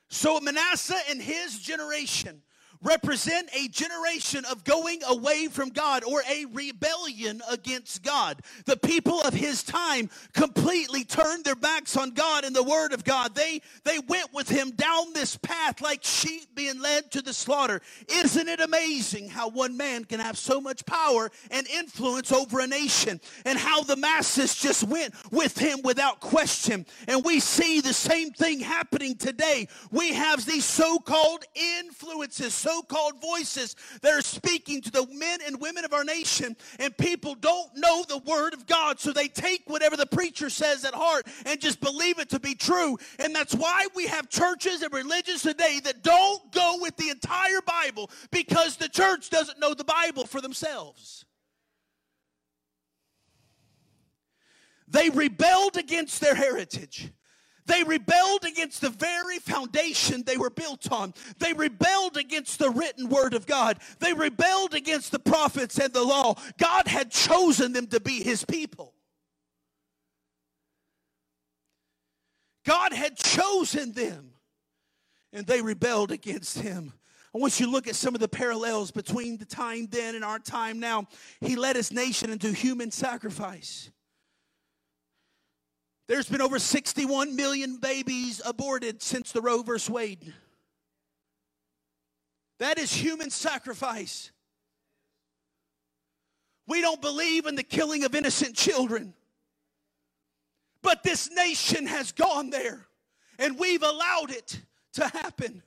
So 0.09 0.39
Manasseh 0.41 0.99
and 1.09 1.21
his 1.21 1.57
generation 1.57 2.41
represent 2.85 3.49
a 3.53 3.67
generation 3.67 4.45
of 4.45 4.63
going 4.63 5.01
away 5.07 5.47
from 5.47 5.69
God 5.69 6.03
or 6.03 6.21
a 6.29 6.45
rebellion 6.45 7.41
against 7.49 8.03
God. 8.03 8.39
The 8.65 8.77
people 8.77 9.21
of 9.21 9.33
his 9.33 9.63
time 9.63 10.09
completely 10.33 11.03
turned 11.03 11.43
their 11.43 11.55
backs 11.55 11.97
on 11.97 12.11
God 12.11 12.45
and 12.45 12.55
the 12.55 12.63
word 12.63 12.93
of 12.93 13.03
God. 13.03 13.35
They 13.35 13.61
they 13.83 13.99
went 13.99 14.33
with 14.33 14.49
him 14.49 14.71
down 14.71 15.13
this 15.13 15.35
path 15.37 15.81
like 15.81 16.03
sheep 16.03 16.53
being 16.55 16.79
led 16.79 17.11
to 17.11 17.21
the 17.21 17.33
slaughter. 17.33 17.81
Isn't 18.07 18.47
it 18.47 18.59
amazing 18.59 19.29
how 19.29 19.49
one 19.49 19.75
man 19.75 20.05
can 20.05 20.19
have 20.19 20.37
so 20.37 20.61
much 20.61 20.85
power 20.85 21.31
and 21.51 21.67
influence 21.67 22.31
over 22.31 22.59
a 22.59 22.67
nation 22.67 23.19
and 23.45 23.57
how 23.57 23.81
the 23.81 23.95
masses 23.95 24.55
just 24.55 24.83
went 24.83 25.13
with 25.31 25.57
him 25.57 25.81
without 25.83 26.19
question. 26.19 26.85
And 27.07 27.23
we 27.23 27.39
see 27.39 27.81
the 27.81 27.93
same 27.93 28.31
thing 28.31 28.59
happening 28.59 29.15
today. 29.15 29.67
We 29.91 30.13
have 30.13 30.45
these 30.45 30.65
so-called 30.65 31.45
influences, 31.55 32.53
so 32.53 32.74
so 32.75 32.81
called 32.81 33.21
voices 33.21 33.75
that 34.01 34.13
are 34.13 34.21
speaking 34.21 34.81
to 34.81 34.91
the 34.91 35.07
men 35.13 35.39
and 35.45 35.59
women 35.59 35.85
of 35.85 35.93
our 35.93 36.03
nation, 36.03 36.55
and 36.79 36.95
people 36.97 37.35
don't 37.35 37.75
know 37.75 38.03
the 38.07 38.17
Word 38.19 38.53
of 38.53 38.65
God, 38.67 38.99
so 38.99 39.11
they 39.11 39.27
take 39.27 39.63
whatever 39.67 39.95
the 39.95 40.05
preacher 40.05 40.49
says 40.49 40.83
at 40.85 40.93
heart 40.93 41.25
and 41.45 41.59
just 41.59 41.79
believe 41.79 42.19
it 42.19 42.29
to 42.29 42.39
be 42.39 42.55
true. 42.55 42.97
And 43.19 43.33
that's 43.33 43.55
why 43.55 43.87
we 43.95 44.07
have 44.07 44.29
churches 44.29 44.81
and 44.81 44.93
religions 44.93 45.41
today 45.41 45.79
that 45.83 46.03
don't 46.03 46.51
go 46.51 46.77
with 46.81 46.95
the 46.97 47.09
entire 47.09 47.61
Bible 47.61 48.09
because 48.31 48.77
the 48.77 48.89
church 48.89 49.29
doesn't 49.29 49.59
know 49.59 49.73
the 49.73 49.83
Bible 49.83 50.25
for 50.25 50.41
themselves. 50.41 51.25
They 54.87 55.09
rebelled 55.09 55.77
against 55.77 56.21
their 56.21 56.35
heritage. 56.35 57.11
They 57.67 57.83
rebelled 57.83 58.45
against 58.45 58.81
the 58.81 58.89
very 58.89 59.39
foundation 59.39 60.23
they 60.23 60.37
were 60.37 60.51
built 60.51 60.91
on. 60.91 61.13
They 61.39 61.53
rebelled 61.53 62.15
against 62.15 62.59
the 62.59 62.69
written 62.69 63.09
word 63.09 63.33
of 63.33 63.47
God. 63.47 63.79
They 63.99 64.13
rebelled 64.13 64.75
against 64.75 65.11
the 65.11 65.19
prophets 65.19 65.79
and 65.79 65.91
the 65.91 66.03
law. 66.03 66.35
God 66.57 66.87
had 66.87 67.09
chosen 67.09 67.73
them 67.73 67.87
to 67.87 67.99
be 67.99 68.21
his 68.21 68.45
people. 68.45 68.93
God 72.65 72.93
had 72.93 73.15
chosen 73.15 73.91
them, 73.91 74.31
and 75.31 75.45
they 75.45 75.61
rebelled 75.61 76.11
against 76.11 76.59
him. 76.59 76.93
I 77.33 77.37
want 77.37 77.59
you 77.59 77.65
to 77.65 77.71
look 77.71 77.87
at 77.87 77.95
some 77.95 78.15
of 78.15 78.21
the 78.21 78.27
parallels 78.27 78.91
between 78.91 79.37
the 79.37 79.45
time 79.45 79.87
then 79.91 80.15
and 80.15 80.23
our 80.23 80.39
time 80.39 80.79
now. 80.79 81.07
He 81.41 81.55
led 81.55 81.75
his 81.75 81.91
nation 81.91 82.29
into 82.29 82.51
human 82.51 82.91
sacrifice. 82.91 83.91
There's 86.07 86.29
been 86.29 86.41
over 86.41 86.59
61 86.59 87.35
million 87.35 87.77
babies 87.77 88.41
aborted 88.45 89.01
since 89.01 89.31
the 89.31 89.41
Roe 89.41 89.63
v. 89.63 89.73
Wade. 89.89 90.33
That 92.59 92.77
is 92.77 92.93
human 92.93 93.31
sacrifice. 93.31 94.31
We 96.67 96.81
don't 96.81 97.01
believe 97.01 97.45
in 97.45 97.55
the 97.55 97.63
killing 97.63 98.03
of 98.03 98.15
innocent 98.15 98.55
children. 98.55 99.13
But 100.81 101.03
this 101.03 101.31
nation 101.31 101.87
has 101.87 102.11
gone 102.11 102.51
there 102.51 102.85
and 103.39 103.59
we've 103.59 103.83
allowed 103.83 104.31
it 104.31 104.61
to 104.93 105.07
happen. 105.07 105.63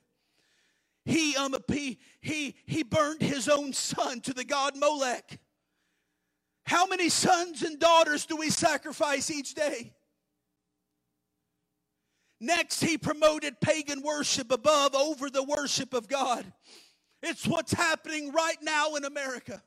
He, 1.04 1.36
um, 1.36 1.54
he, 1.68 1.98
he, 2.20 2.54
he 2.66 2.82
burned 2.82 3.22
his 3.22 3.48
own 3.48 3.72
son 3.72 4.20
to 4.22 4.34
the 4.34 4.44
god 4.44 4.76
Molech. 4.76 5.40
How 6.64 6.86
many 6.86 7.08
sons 7.08 7.62
and 7.62 7.78
daughters 7.78 8.26
do 8.26 8.36
we 8.36 8.50
sacrifice 8.50 9.30
each 9.30 9.54
day? 9.54 9.92
Next, 12.40 12.82
he 12.82 12.96
promoted 12.96 13.60
pagan 13.60 14.02
worship 14.02 14.52
above 14.52 14.94
over 14.94 15.28
the 15.28 15.42
worship 15.42 15.92
of 15.92 16.08
God. 16.08 16.44
It's 17.22 17.46
what's 17.46 17.72
happening 17.72 18.32
right 18.32 18.58
now 18.62 18.94
in 18.94 19.04
America. 19.04 19.62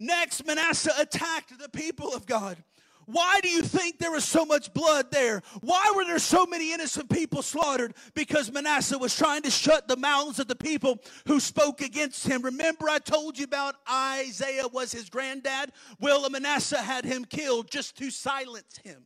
Next, 0.00 0.46
Manasseh 0.46 0.92
attacked 0.98 1.58
the 1.58 1.68
people 1.68 2.14
of 2.14 2.26
God. 2.26 2.62
Why 3.06 3.40
do 3.42 3.50
you 3.50 3.60
think 3.60 3.98
there 3.98 4.10
was 4.10 4.24
so 4.24 4.46
much 4.46 4.72
blood 4.72 5.10
there? 5.10 5.42
Why 5.60 5.92
were 5.94 6.06
there 6.06 6.18
so 6.18 6.46
many 6.46 6.72
innocent 6.72 7.10
people 7.10 7.42
slaughtered? 7.42 7.92
Because 8.14 8.50
Manasseh 8.50 8.96
was 8.96 9.14
trying 9.14 9.42
to 9.42 9.50
shut 9.50 9.86
the 9.86 9.96
mouths 9.96 10.38
of 10.38 10.48
the 10.48 10.56
people 10.56 10.98
who 11.26 11.38
spoke 11.38 11.82
against 11.82 12.26
him. 12.26 12.40
Remember, 12.40 12.88
I 12.88 12.98
told 12.98 13.38
you 13.38 13.44
about 13.44 13.74
Isaiah 13.90 14.68
was 14.68 14.92
his 14.92 15.10
granddad? 15.10 15.72
Well, 16.00 16.28
Manasseh 16.30 16.80
had 16.80 17.04
him 17.04 17.26
killed 17.26 17.70
just 17.70 17.98
to 17.98 18.10
silence 18.10 18.78
him 18.82 19.04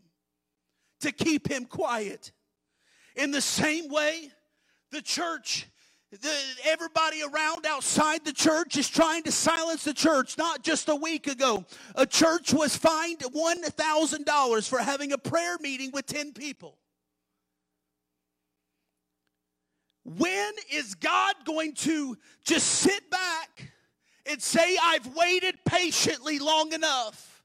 to 1.00 1.12
keep 1.12 1.48
him 1.48 1.64
quiet. 1.64 2.32
In 3.16 3.30
the 3.30 3.40
same 3.40 3.88
way, 3.88 4.30
the 4.90 5.02
church 5.02 5.66
the, 6.10 6.34
everybody 6.64 7.22
around 7.22 7.66
outside 7.66 8.24
the 8.24 8.32
church 8.32 8.78
is 8.78 8.88
trying 8.88 9.24
to 9.24 9.32
silence 9.32 9.84
the 9.84 9.92
church. 9.92 10.38
Not 10.38 10.62
just 10.62 10.88
a 10.88 10.96
week 10.96 11.26
ago, 11.26 11.66
a 11.94 12.06
church 12.06 12.52
was 12.52 12.74
fined 12.74 13.18
$1,000 13.18 14.68
for 14.68 14.78
having 14.78 15.12
a 15.12 15.18
prayer 15.18 15.58
meeting 15.60 15.90
with 15.92 16.06
10 16.06 16.32
people. 16.32 16.78
When 20.04 20.52
is 20.72 20.94
God 20.94 21.34
going 21.44 21.74
to 21.74 22.16
just 22.42 22.66
sit 22.66 23.10
back 23.10 23.70
and 24.24 24.40
say, 24.40 24.78
I've 24.82 25.14
waited 25.14 25.58
patiently 25.66 26.38
long 26.38 26.72
enough? 26.72 27.37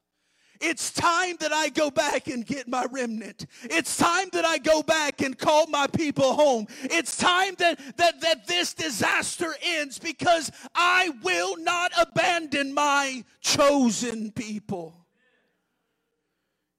It's 0.66 0.92
time 0.92 1.36
that 1.42 1.52
I 1.52 1.68
go 1.68 1.92
back 1.92 2.28
and 2.28 2.46
get 2.46 2.70
my 2.70 2.86
remnant. 2.90 3.48
It's 3.64 3.98
time 3.98 4.30
that 4.32 4.46
I 4.46 4.60
go 4.60 4.82
back 4.82 5.22
and 5.22 5.38
call 5.38 5.68
my 5.68 5.88
people 5.88 6.34
home. 6.34 6.68
It's 6.84 7.18
time 7.18 7.56
that, 7.58 7.80
that, 7.98 8.22
that 8.22 8.48
this 8.48 8.74
disaster 8.74 9.54
ends 9.62 10.00
because 10.00 10.52
I 10.74 11.12
will 11.22 11.58
not 11.58 11.92
abandon 12.00 12.74
my 12.74 13.26
chosen 13.42 14.32
people. 14.32 15.03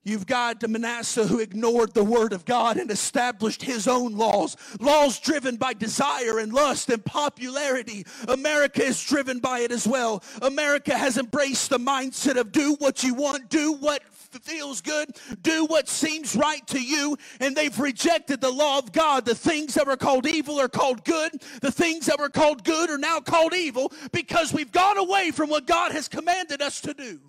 You've 0.04 0.26
got 0.26 0.60
the 0.60 0.68
Manasseh 0.68 1.26
who 1.26 1.40
ignored 1.40 1.94
the 1.94 2.04
word 2.04 2.34
of 2.34 2.44
God 2.44 2.76
and 2.76 2.90
established 2.90 3.62
his 3.62 3.88
own 3.88 4.16
laws. 4.16 4.56
Laws 4.78 5.18
driven 5.18 5.56
by 5.56 5.72
desire 5.72 6.38
and 6.38 6.52
lust 6.52 6.90
and 6.90 7.02
popularity. 7.02 8.06
America 8.28 8.84
is 8.84 9.02
driven 9.02 9.38
by 9.38 9.60
it 9.60 9.72
as 9.72 9.88
well. 9.88 10.22
America 10.42 10.96
has 10.96 11.16
embraced 11.16 11.70
the 11.70 11.78
mindset 11.78 12.36
of 12.36 12.52
do 12.52 12.74
what 12.74 13.02
you 13.02 13.14
want, 13.14 13.48
do 13.48 13.72
what 13.72 14.02
feels 14.42 14.80
good, 14.80 15.16
do 15.42 15.64
what 15.66 15.88
seems 15.88 16.36
right 16.36 16.66
to 16.66 16.82
you, 16.82 17.16
and 17.40 17.56
they've 17.56 17.78
rejected 17.78 18.40
the 18.40 18.50
law 18.50 18.78
of 18.78 18.92
God. 18.92 19.24
The 19.24 19.34
things 19.34 19.74
that 19.74 19.86
were 19.86 19.96
called 19.96 20.26
evil 20.26 20.60
are 20.60 20.68
called 20.68 21.04
good. 21.04 21.32
The 21.62 21.72
things 21.72 22.06
that 22.06 22.18
were 22.18 22.28
called 22.28 22.64
good 22.64 22.90
are 22.90 22.98
now 22.98 23.20
called 23.20 23.54
evil 23.54 23.92
because 24.12 24.52
we've 24.52 24.72
gone 24.72 24.98
away 24.98 25.30
from 25.30 25.50
what 25.50 25.66
God 25.66 25.92
has 25.92 26.08
commanded 26.08 26.60
us 26.60 26.80
to 26.82 26.92
do. 26.94 27.20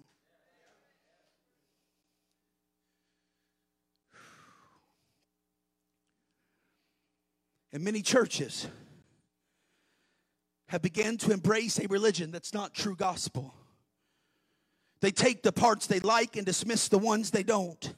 And 7.75 7.84
many 7.84 8.01
churches 8.01 8.67
have 10.70 10.82
begun 10.82 11.17
to 11.17 11.34
embrace 11.34 11.77
a 11.77 11.88
religion 11.88 12.32
that's 12.32 12.53
not 12.53 12.74
true 12.74 12.96
gospel. 12.96 13.53
They 15.01 15.12
take 15.12 15.44
the 15.44 15.51
parts 15.51 15.86
they 15.86 16.00
like 16.00 16.38
and 16.38 16.46
dismiss 16.46 16.88
the 16.88 16.98
ones 16.98 17.32
they 17.32 17.44
don't. 17.44 17.94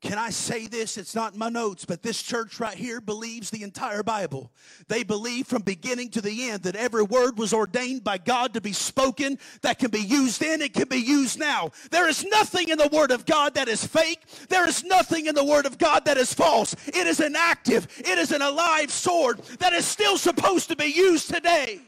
Can 0.00 0.16
I 0.16 0.30
say 0.30 0.68
this? 0.68 0.96
It's 0.96 1.16
not 1.16 1.32
in 1.32 1.40
my 1.40 1.48
notes, 1.48 1.84
but 1.84 2.04
this 2.04 2.22
church 2.22 2.60
right 2.60 2.76
here 2.76 3.00
believes 3.00 3.50
the 3.50 3.64
entire 3.64 4.04
Bible. 4.04 4.52
They 4.86 5.02
believe 5.02 5.48
from 5.48 5.62
beginning 5.62 6.10
to 6.10 6.20
the 6.20 6.50
end 6.50 6.62
that 6.62 6.76
every 6.76 7.02
word 7.02 7.36
was 7.36 7.52
ordained 7.52 8.04
by 8.04 8.18
God 8.18 8.54
to 8.54 8.60
be 8.60 8.72
spoken, 8.72 9.40
that 9.62 9.80
can 9.80 9.90
be 9.90 10.00
used 10.00 10.40
then, 10.40 10.62
it 10.62 10.72
can 10.72 10.86
be 10.86 10.98
used 10.98 11.40
now. 11.40 11.72
There 11.90 12.08
is 12.08 12.24
nothing 12.24 12.68
in 12.68 12.78
the 12.78 12.88
Word 12.92 13.10
of 13.10 13.26
God 13.26 13.54
that 13.54 13.66
is 13.66 13.84
fake. 13.84 14.22
There 14.48 14.68
is 14.68 14.84
nothing 14.84 15.26
in 15.26 15.34
the 15.34 15.44
Word 15.44 15.66
of 15.66 15.78
God 15.78 16.04
that 16.04 16.16
is 16.16 16.32
false. 16.32 16.76
It 16.86 17.08
is 17.08 17.18
an 17.18 17.34
active, 17.34 17.88
it 17.98 18.18
is 18.18 18.30
an 18.30 18.42
alive 18.42 18.92
sword 18.92 19.40
that 19.58 19.72
is 19.72 19.84
still 19.84 20.16
supposed 20.16 20.68
to 20.68 20.76
be 20.76 20.86
used 20.86 21.34
today. 21.34 21.80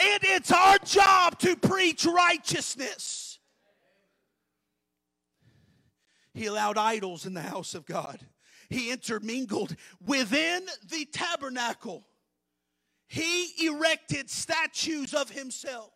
And 0.00 0.20
it's 0.24 0.50
our 0.50 0.78
job 0.78 1.38
to 1.40 1.54
preach 1.54 2.04
righteousness. 2.04 3.27
He 6.34 6.46
allowed 6.46 6.78
idols 6.78 7.26
in 7.26 7.34
the 7.34 7.42
house 7.42 7.74
of 7.74 7.86
God. 7.86 8.20
He 8.68 8.90
intermingled 8.90 9.74
within 10.04 10.66
the 10.88 11.06
tabernacle. 11.06 12.06
He 13.06 13.66
erected 13.66 14.28
statues 14.28 15.14
of 15.14 15.30
himself. 15.30 15.92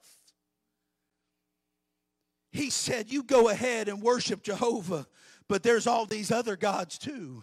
He 2.50 2.70
said, 2.70 3.10
You 3.10 3.22
go 3.22 3.48
ahead 3.48 3.88
and 3.88 4.02
worship 4.02 4.42
Jehovah, 4.42 5.06
but 5.48 5.62
there's 5.62 5.86
all 5.86 6.06
these 6.06 6.30
other 6.30 6.56
gods 6.56 6.98
too. 6.98 7.42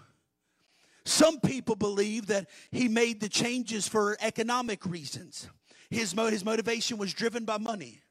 Some 1.06 1.40
people 1.40 1.76
believe 1.76 2.28
that 2.28 2.50
he 2.72 2.88
made 2.88 3.20
the 3.20 3.30
changes 3.30 3.88
for 3.88 4.18
economic 4.22 4.86
reasons. 4.86 5.50
His, 5.90 6.12
his 6.12 6.46
motivation 6.46 6.98
was 6.98 7.14
driven 7.14 7.46
by 7.46 7.58
money. 7.58 8.02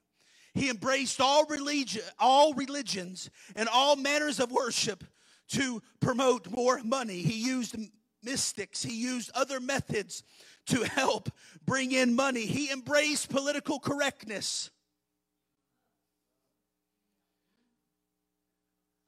He 0.54 0.70
embraced 0.70 1.20
all 1.20 1.44
religion, 1.46 2.02
all 2.18 2.54
religions 2.54 3.30
and 3.54 3.68
all 3.68 3.96
manners 3.96 4.40
of 4.40 4.50
worship 4.50 5.04
to 5.50 5.82
promote 6.00 6.50
more 6.50 6.82
money. 6.82 7.22
He 7.22 7.44
used 7.46 7.76
mystics, 8.22 8.82
he 8.82 8.94
used 8.94 9.30
other 9.34 9.60
methods 9.60 10.22
to 10.66 10.82
help 10.84 11.30
bring 11.64 11.92
in 11.92 12.14
money. 12.14 12.46
He 12.46 12.70
embraced 12.70 13.30
political 13.30 13.78
correctness. 13.78 14.70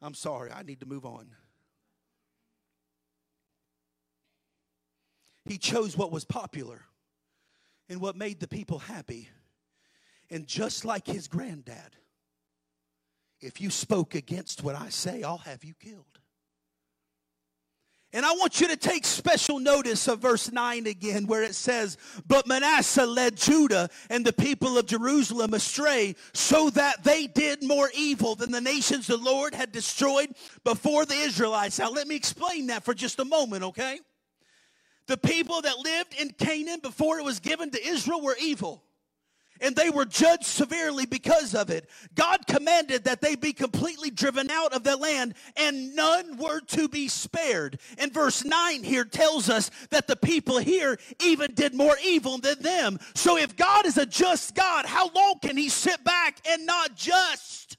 I'm 0.02 0.14
sorry, 0.14 0.50
I 0.50 0.62
need 0.62 0.80
to 0.80 0.86
move 0.86 1.04
on. 1.04 1.26
He 5.44 5.58
chose 5.58 5.96
what 5.96 6.12
was 6.12 6.24
popular 6.24 6.82
and 7.88 8.00
what 8.00 8.16
made 8.16 8.40
the 8.40 8.48
people 8.48 8.78
happy. 8.78 9.28
And 10.30 10.46
just 10.46 10.84
like 10.84 11.06
his 11.06 11.26
granddad, 11.26 11.96
if 13.40 13.60
you 13.60 13.70
spoke 13.70 14.14
against 14.14 14.62
what 14.62 14.76
I 14.76 14.90
say, 14.90 15.22
I'll 15.22 15.38
have 15.38 15.64
you 15.64 15.74
killed. 15.74 16.04
And 18.12 18.26
I 18.26 18.32
want 18.32 18.60
you 18.60 18.66
to 18.66 18.76
take 18.76 19.04
special 19.04 19.60
notice 19.60 20.08
of 20.08 20.18
verse 20.18 20.50
9 20.50 20.86
again, 20.88 21.28
where 21.28 21.44
it 21.44 21.54
says, 21.54 21.96
But 22.26 22.48
Manasseh 22.48 23.06
led 23.06 23.36
Judah 23.36 23.88
and 24.08 24.26
the 24.26 24.32
people 24.32 24.76
of 24.78 24.86
Jerusalem 24.86 25.54
astray, 25.54 26.16
so 26.32 26.70
that 26.70 27.04
they 27.04 27.28
did 27.28 27.62
more 27.62 27.88
evil 27.94 28.34
than 28.34 28.50
the 28.50 28.60
nations 28.60 29.06
the 29.06 29.16
Lord 29.16 29.54
had 29.54 29.70
destroyed 29.70 30.34
before 30.64 31.06
the 31.06 31.14
Israelites. 31.14 31.78
Now, 31.78 31.90
let 31.90 32.08
me 32.08 32.16
explain 32.16 32.66
that 32.66 32.84
for 32.84 32.94
just 32.94 33.20
a 33.20 33.24
moment, 33.24 33.62
okay? 33.62 34.00
The 35.06 35.16
people 35.16 35.62
that 35.62 35.78
lived 35.78 36.14
in 36.20 36.30
Canaan 36.30 36.80
before 36.80 37.20
it 37.20 37.24
was 37.24 37.38
given 37.38 37.70
to 37.70 37.86
Israel 37.86 38.22
were 38.22 38.36
evil 38.40 38.82
and 39.60 39.76
they 39.76 39.90
were 39.90 40.04
judged 40.04 40.44
severely 40.44 41.06
because 41.06 41.54
of 41.54 41.70
it. 41.70 41.88
God 42.14 42.46
commanded 42.46 43.04
that 43.04 43.20
they 43.20 43.36
be 43.36 43.52
completely 43.52 44.10
driven 44.10 44.50
out 44.50 44.72
of 44.72 44.84
the 44.84 44.96
land, 44.96 45.34
and 45.56 45.94
none 45.94 46.36
were 46.36 46.60
to 46.60 46.88
be 46.88 47.08
spared. 47.08 47.78
And 47.98 48.12
verse 48.12 48.44
9 48.44 48.82
here 48.82 49.04
tells 49.04 49.48
us 49.48 49.70
that 49.90 50.06
the 50.06 50.16
people 50.16 50.58
here 50.58 50.98
even 51.22 51.54
did 51.54 51.74
more 51.74 51.96
evil 52.04 52.38
than 52.38 52.60
them. 52.62 52.98
So 53.14 53.36
if 53.36 53.56
God 53.56 53.86
is 53.86 53.98
a 53.98 54.06
just 54.06 54.54
God, 54.54 54.86
how 54.86 55.10
long 55.10 55.38
can 55.40 55.56
he 55.56 55.68
sit 55.68 56.02
back 56.04 56.38
and 56.48 56.66
not 56.66 56.96
just? 56.96 57.76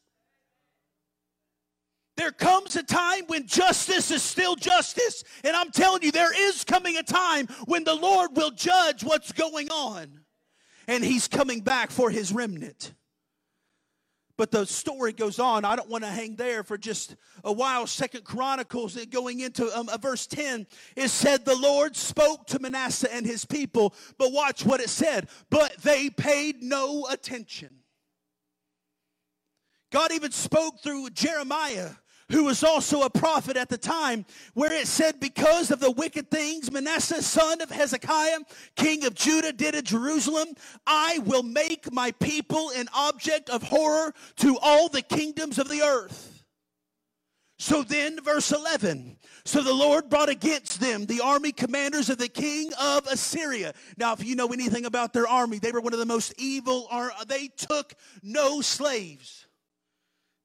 There 2.17 2.31
comes 2.31 2.75
a 2.75 2.83
time 2.83 3.23
when 3.27 3.47
justice 3.47 4.11
is 4.11 4.21
still 4.21 4.55
justice. 4.55 5.23
And 5.43 5.55
I'm 5.55 5.71
telling 5.71 6.03
you, 6.03 6.11
there 6.11 6.49
is 6.49 6.63
coming 6.63 6.97
a 6.97 7.03
time 7.03 7.47
when 7.65 7.83
the 7.83 7.95
Lord 7.95 8.35
will 8.35 8.51
judge 8.51 9.03
what's 9.03 9.31
going 9.31 9.69
on 9.69 10.20
and 10.87 11.03
he's 11.03 11.27
coming 11.27 11.61
back 11.61 11.91
for 11.91 12.09
his 12.09 12.31
remnant. 12.31 12.93
But 14.37 14.49
the 14.49 14.65
story 14.65 15.13
goes 15.13 15.37
on. 15.37 15.65
I 15.65 15.75
don't 15.75 15.89
want 15.89 16.03
to 16.03 16.09
hang 16.09 16.35
there 16.35 16.63
for 16.63 16.77
just 16.77 17.15
a 17.43 17.51
while. 17.51 17.85
Second 17.85 18.23
Chronicles, 18.23 18.95
going 19.05 19.41
into 19.41 19.71
um, 19.77 19.87
verse 19.99 20.25
10, 20.25 20.65
it 20.95 21.09
said, 21.09 21.45
The 21.45 21.55
Lord 21.55 21.95
spoke 21.95 22.47
to 22.47 22.59
Manasseh 22.59 23.13
and 23.13 23.23
his 23.23 23.45
people. 23.45 23.93
But 24.17 24.31
watch 24.31 24.65
what 24.65 24.79
it 24.79 24.89
said. 24.89 25.29
But 25.51 25.77
they 25.83 26.09
paid 26.09 26.63
no 26.63 27.05
attention. 27.11 27.81
God 29.91 30.11
even 30.11 30.31
spoke 30.31 30.81
through 30.81 31.11
Jeremiah 31.11 31.91
who 32.31 32.45
was 32.45 32.63
also 32.63 33.01
a 33.01 33.09
prophet 33.09 33.57
at 33.57 33.69
the 33.69 33.77
time, 33.77 34.25
where 34.53 34.73
it 34.73 34.87
said, 34.87 35.19
Because 35.19 35.71
of 35.71 35.79
the 35.79 35.91
wicked 35.91 36.31
things 36.31 36.71
Manasseh, 36.71 37.21
son 37.21 37.61
of 37.61 37.69
Hezekiah, 37.69 38.39
king 38.75 39.05
of 39.05 39.13
Judah, 39.13 39.53
did 39.53 39.75
at 39.75 39.85
Jerusalem, 39.85 40.47
I 40.87 41.19
will 41.19 41.43
make 41.43 41.91
my 41.91 42.11
people 42.11 42.71
an 42.75 42.87
object 42.93 43.49
of 43.49 43.63
horror 43.63 44.13
to 44.37 44.57
all 44.61 44.89
the 44.89 45.01
kingdoms 45.01 45.59
of 45.59 45.69
the 45.69 45.81
earth. 45.81 46.43
So 47.59 47.83
then, 47.83 48.19
verse 48.23 48.51
11. 48.51 49.17
So 49.45 49.61
the 49.61 49.73
Lord 49.73 50.09
brought 50.09 50.29
against 50.29 50.79
them 50.79 51.05
the 51.05 51.21
army 51.21 51.51
commanders 51.51 52.09
of 52.09 52.17
the 52.17 52.27
king 52.27 52.71
of 52.81 53.05
Assyria. 53.05 53.73
Now, 53.97 54.13
if 54.13 54.25
you 54.25 54.35
know 54.35 54.47
anything 54.47 54.85
about 54.85 55.13
their 55.13 55.27
army, 55.27 55.59
they 55.59 55.71
were 55.71 55.81
one 55.81 55.93
of 55.93 55.99
the 55.99 56.05
most 56.07 56.33
evil. 56.39 56.89
They 57.27 57.49
took 57.49 57.93
no 58.23 58.61
slaves. 58.61 59.40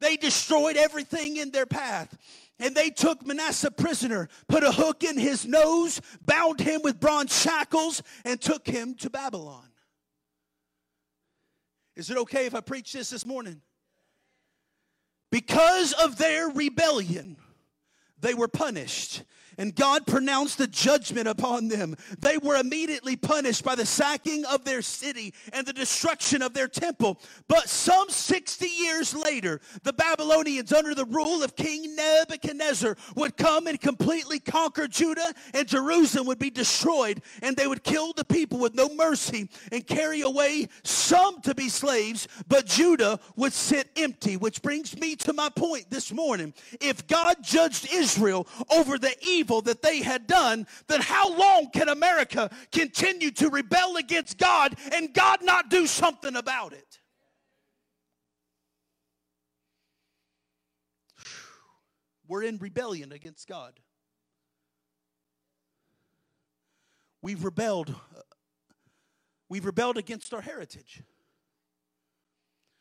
They 0.01 0.17
destroyed 0.17 0.77
everything 0.77 1.37
in 1.37 1.51
their 1.51 1.67
path. 1.67 2.17
And 2.59 2.75
they 2.75 2.91
took 2.91 3.27
Manasseh 3.27 3.71
prisoner, 3.71 4.29
put 4.49 4.65
a 4.65 4.73
hook 4.73 5.05
in 5.05 5.19
his 5.19 5.47
nose, 5.47 6.01
bound 6.25 6.61
him 6.61 6.81
with 6.83 6.99
bronze 6.99 7.39
shackles, 7.39 8.03
and 8.25 8.41
took 8.41 8.67
him 8.67 8.95
to 8.97 9.11
Babylon. 9.11 9.69
Is 11.97 12.11
it 12.11 12.17
okay 12.19 12.47
if 12.47 12.55
I 12.55 12.61
preach 12.61 12.93
this 12.93 13.11
this 13.11 13.27
morning? 13.27 13.61
Because 15.31 15.93
of 15.93 16.19
their 16.19 16.49
rebellion, 16.49 17.37
they 18.21 18.35
were 18.35 18.49
punished 18.49 19.23
and 19.59 19.75
God 19.75 20.07
pronounced 20.07 20.61
a 20.61 20.67
judgment 20.67 21.29
upon 21.29 21.69
them. 21.69 21.97
They 22.19 22.39
were 22.39 22.57
immediately 22.57 23.17
punished 23.17 23.65
by 23.65 23.75
the 23.75 23.87
sacking 23.87 24.45
of 24.47 24.65
their 24.65 24.83
city 24.83 25.35
and 25.53 25.67
the 25.67 25.73
destruction 25.73 26.43
of 26.43 26.55
their 26.55 26.69
temple. 26.69 27.21
But 27.49 27.69
some 27.69 28.09
60 28.09 28.67
years 28.67 29.15
later, 29.15 29.61
the 29.83 29.93
Babylonians, 29.93 30.73
under 30.73 30.95
the 30.95 31.05
rule 31.05 31.43
of 31.43 31.57
King 31.57 31.97
Nebuchadnezzar, 31.97 32.97
would 33.15 33.37
come 33.37 33.67
and 33.67 33.81
completely 33.81 34.39
conquer 34.39 34.89
Judah, 34.89 35.33
and 35.55 35.67
Jerusalem 35.67 36.27
would 36.27 36.39
be 36.39 36.51
destroyed, 36.51 37.23
and 37.43 37.57
they 37.57 37.67
would 37.67 37.85
kill 37.85 38.13
the 38.13 38.25
people 38.25 38.59
with 38.59 38.75
no 38.75 38.89
mercy 38.95 39.49
and 39.73 39.87
carry 39.87 40.21
away 40.21 40.69
some 40.83 41.41
to 41.43 41.55
be 41.55 41.69
slaves, 41.69 42.29
but 42.49 42.67
Judah 42.67 43.19
would 43.37 43.53
sit 43.53 43.89
empty. 43.97 44.37
Which 44.37 44.63
brings 44.63 44.99
me 44.99 45.17
to 45.17 45.33
my 45.33 45.49
point 45.49 45.91
this 45.91 46.13
morning. 46.13 46.55
If 46.81 47.07
God 47.07 47.37
judged 47.43 47.89
Israel 47.93 48.47
over 48.71 48.99
the 48.99 49.15
evil, 49.27 49.46
evil 49.47 49.63
that 49.63 49.83
they 49.83 50.03
had 50.03 50.27
done, 50.27 50.67
then 50.89 51.01
how 51.01 51.37
long 51.37 51.71
can 51.71 51.89
America 51.89 52.51
continue 52.73 53.31
to 53.31 53.49
rebel 53.49 53.97
against 53.97 54.39
God 54.39 54.75
and 54.93 55.15
God 55.15 55.39
not 55.43 55.71
do 55.71 55.87
something 55.87 56.37
about 56.37 56.73
it? 56.73 57.01
We're 62.29 62.43
in 62.43 62.59
rebellion 62.59 63.13
against 63.13 63.47
God. 63.47 63.79
We've 67.23 67.45
rebelled. 67.45 67.95
We've 69.49 69.65
rebelled 69.65 69.97
against 69.97 70.35
our 70.35 70.41
heritage. 70.41 71.03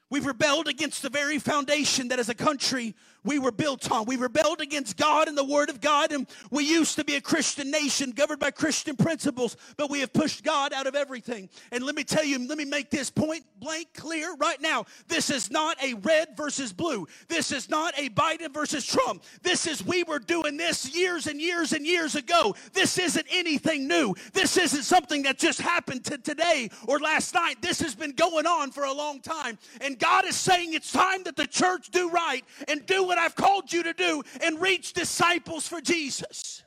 We've 0.10 0.26
rebelled 0.26 0.68
against 0.68 1.04
the 1.04 1.10
very 1.10 1.38
foundation 1.38 2.08
that 2.08 2.18
as 2.18 2.30
a 2.30 2.34
country 2.36 2.96
we 3.26 3.40
were 3.40 3.52
built 3.52 3.92
on. 3.92 4.06
We 4.06 4.16
rebelled 4.16 4.62
against 4.62 4.96
God 4.96 5.28
and 5.28 5.38
the 5.38 5.44
Word 5.44 5.70
of 5.70 5.82
God, 5.82 6.12
and 6.12 6.28
we 6.52 6.64
used 6.64 6.96
to 6.96 7.04
be 7.04 7.16
a 7.16 7.22
Christian 7.22 7.72
nation 7.72 8.12
governed 8.12 8.40
by 8.40 8.52
Christian 8.52 8.96
principles, 8.96 9.58
but 9.76 9.90
we 9.90 10.00
have 10.00 10.14
pushed 10.14 10.44
God 10.44 10.72
out 10.72 10.88
of 10.88 10.96
everything. 10.96 11.50
And 11.72 11.84
let 11.84 11.96
me 11.96 12.04
tell 12.04 12.24
you, 12.24 12.48
let 12.48 12.58
me 12.58 12.66
make 12.66 12.90
this 12.90 13.10
point 13.10 13.44
blank 13.60 13.88
clear 13.96 14.36
right 14.36 14.62
now. 14.62 14.86
This 15.08 15.30
is 15.30 15.50
not 15.50 15.82
a 15.84 15.96
red 15.96 16.38
versus 16.38 16.72
blue. 16.72 17.08
This 17.28 17.52
is 17.52 17.70
not 17.70 17.94
a 17.98 18.10
Biden 18.10 18.54
versus 18.54 18.86
Trump. 18.86 19.24
This 19.42 19.66
is, 19.66 19.84
we 19.84 20.04
were 20.04 20.20
doing 20.20 20.58
this 20.58 20.96
years 20.96 21.28
and 21.28 21.42
years 21.42 21.74
and 21.74 21.86
years 21.86 22.16
ago. 22.16 22.56
This 22.74 22.98
isn't 22.98 23.26
anything 23.32 23.88
new. 23.88 24.14
This 24.34 24.58
isn't 24.58 24.84
something 24.84 25.24
that 25.24 25.40
just 25.40 25.60
happened 25.60 26.06
to 26.06 26.18
today 26.20 26.70
or 26.88 27.00
last 27.00 27.34
night. 27.34 27.62
This 27.62 27.82
has 27.82 27.96
been 27.96 28.12
going 28.12 28.46
on 28.46 28.72
for 28.72 28.84
a 28.84 28.94
long 28.94 29.20
time. 29.20 29.58
And 29.82 29.98
God 29.98 30.26
is 30.26 30.36
saying 30.36 30.74
it's 30.74 30.92
time 30.92 31.24
that 31.24 31.36
the 31.36 31.48
church 31.48 31.90
do 31.90 32.10
right 32.10 32.44
and 32.68 32.86
do 32.86 33.04
what 33.04 33.15
what 33.16 33.24
I've 33.24 33.36
called 33.36 33.72
you 33.72 33.84
to 33.84 33.94
do 33.94 34.24
and 34.44 34.62
reach 34.62 34.94
disciples 34.94 35.68
for 35.68 35.80
Jesus. 35.80 36.64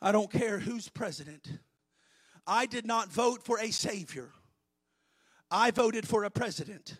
I 0.00 0.12
don't 0.12 0.30
care 0.30 0.58
who's 0.60 0.88
president. 0.88 1.58
I 2.46 2.66
did 2.66 2.86
not 2.86 3.08
vote 3.08 3.42
for 3.42 3.58
a 3.58 3.70
savior. 3.70 4.30
I 5.50 5.72
voted 5.72 6.06
for 6.06 6.24
a 6.24 6.30
president. 6.30 6.98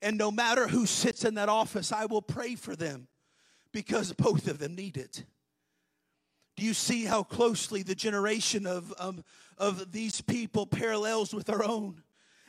And 0.00 0.16
no 0.16 0.30
matter 0.30 0.66
who 0.66 0.86
sits 0.86 1.24
in 1.24 1.34
that 1.34 1.48
office, 1.48 1.92
I 1.92 2.06
will 2.06 2.22
pray 2.22 2.54
for 2.54 2.74
them 2.74 3.08
because 3.72 4.12
both 4.12 4.48
of 4.48 4.58
them 4.58 4.74
need 4.74 4.96
it. 4.96 5.24
Do 6.56 6.64
you 6.64 6.74
see 6.74 7.04
how 7.04 7.22
closely 7.22 7.82
the 7.82 7.94
generation 7.94 8.66
of, 8.66 8.92
of, 8.92 9.22
of 9.58 9.92
these 9.92 10.20
people 10.20 10.66
parallels 10.66 11.34
with 11.34 11.50
our 11.50 11.64
own? 11.64 12.02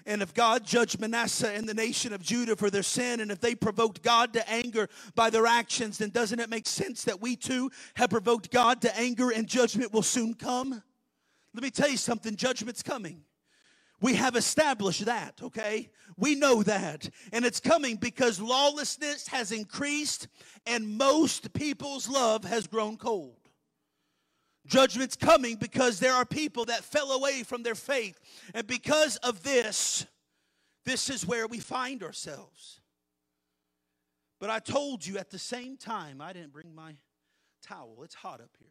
And 0.05 0.21
if 0.21 0.35
God 0.35 0.63
judged 0.63 0.99
Manasseh 0.99 1.51
and 1.51 1.67
the 1.67 1.73
nation 1.73 2.13
of 2.13 2.21
Judah 2.21 2.55
for 2.55 2.69
their 2.69 2.83
sin, 2.83 3.19
and 3.19 3.31
if 3.31 3.39
they 3.41 3.55
provoked 3.55 4.03
God 4.03 4.33
to 4.33 4.47
anger 4.47 4.87
by 5.15 5.31
their 5.31 5.47
actions, 5.47 5.97
then 5.97 6.11
doesn't 6.11 6.39
it 6.39 6.49
make 6.49 6.67
sense 6.67 7.03
that 7.05 7.21
we 7.21 7.35
too 7.35 7.71
have 7.95 8.11
provoked 8.11 8.51
God 8.51 8.81
to 8.81 8.95
anger 8.97 9.31
and 9.31 9.47
judgment 9.47 9.91
will 9.91 10.03
soon 10.03 10.35
come? 10.35 10.83
Let 11.55 11.63
me 11.63 11.71
tell 11.71 11.89
you 11.89 11.97
something 11.97 12.35
judgment's 12.35 12.83
coming. 12.83 13.23
We 13.99 14.13
have 14.15 14.35
established 14.35 15.05
that, 15.05 15.39
okay? 15.41 15.89
We 16.17 16.35
know 16.35 16.61
that. 16.63 17.09
And 17.31 17.43
it's 17.43 17.59
coming 17.59 17.95
because 17.95 18.39
lawlessness 18.39 19.27
has 19.29 19.51
increased 19.51 20.27
and 20.67 20.97
most 20.97 21.53
people's 21.53 22.07
love 22.07 22.43
has 22.43 22.67
grown 22.67 22.97
cold. 22.97 23.37
Judgment's 24.65 25.15
coming 25.15 25.55
because 25.55 25.99
there 25.99 26.13
are 26.13 26.25
people 26.25 26.65
that 26.65 26.83
fell 26.83 27.11
away 27.11 27.43
from 27.43 27.63
their 27.63 27.75
faith. 27.75 28.19
And 28.53 28.65
because 28.65 29.17
of 29.17 29.43
this, 29.43 30.05
this 30.85 31.09
is 31.09 31.25
where 31.25 31.47
we 31.47 31.59
find 31.59 32.03
ourselves. 32.03 32.81
But 34.39 34.49
I 34.49 34.59
told 34.59 35.05
you 35.05 35.17
at 35.17 35.29
the 35.29 35.39
same 35.39 35.77
time, 35.77 36.21
I 36.21 36.33
didn't 36.33 36.51
bring 36.53 36.73
my 36.75 36.95
towel. 37.63 38.01
It's 38.03 38.15
hot 38.15 38.41
up 38.41 38.51
here. 38.59 38.69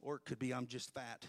Or 0.00 0.16
it 0.16 0.22
could 0.24 0.38
be 0.38 0.52
I'm 0.52 0.66
just 0.66 0.92
fat. 0.92 1.26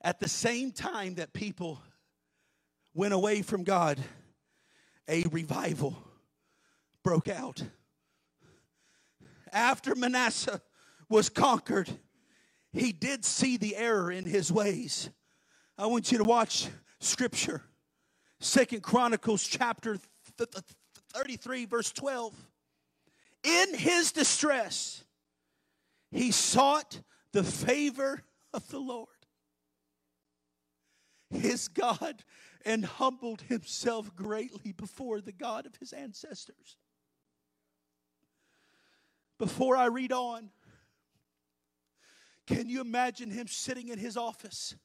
At 0.00 0.20
the 0.20 0.28
same 0.28 0.70
time 0.72 1.16
that 1.16 1.32
people 1.32 1.80
went 2.94 3.12
away 3.12 3.42
from 3.42 3.64
God, 3.64 3.98
a 5.08 5.24
revival 5.30 5.96
broke 7.06 7.28
out. 7.28 7.62
After 9.52 9.94
Manasseh 9.94 10.60
was 11.08 11.28
conquered, 11.28 11.88
he 12.72 12.90
did 12.90 13.24
see 13.24 13.56
the 13.56 13.76
error 13.76 14.10
in 14.10 14.24
his 14.24 14.50
ways. 14.50 15.08
I 15.78 15.86
want 15.86 16.10
you 16.10 16.18
to 16.18 16.24
watch 16.24 16.66
scripture. 16.98 17.62
Second 18.40 18.82
Chronicles 18.82 19.46
chapter 19.46 19.98
33 21.12 21.66
verse 21.66 21.92
12. 21.92 22.34
In 23.44 23.74
his 23.74 24.10
distress, 24.10 25.04
he 26.10 26.32
sought 26.32 27.02
the 27.30 27.44
favor 27.44 28.24
of 28.52 28.68
the 28.70 28.80
Lord, 28.80 29.06
his 31.30 31.68
God, 31.68 32.24
and 32.64 32.84
humbled 32.84 33.42
himself 33.42 34.12
greatly 34.16 34.72
before 34.72 35.20
the 35.20 35.30
God 35.30 35.66
of 35.66 35.76
his 35.76 35.92
ancestors 35.92 36.76
before 39.38 39.76
I 39.76 39.86
read 39.86 40.12
on, 40.12 40.50
can 42.46 42.68
you 42.68 42.80
imagine 42.80 43.30
him 43.30 43.48
sitting 43.48 43.88
in 43.88 43.98
his 43.98 44.16
office 44.16 44.76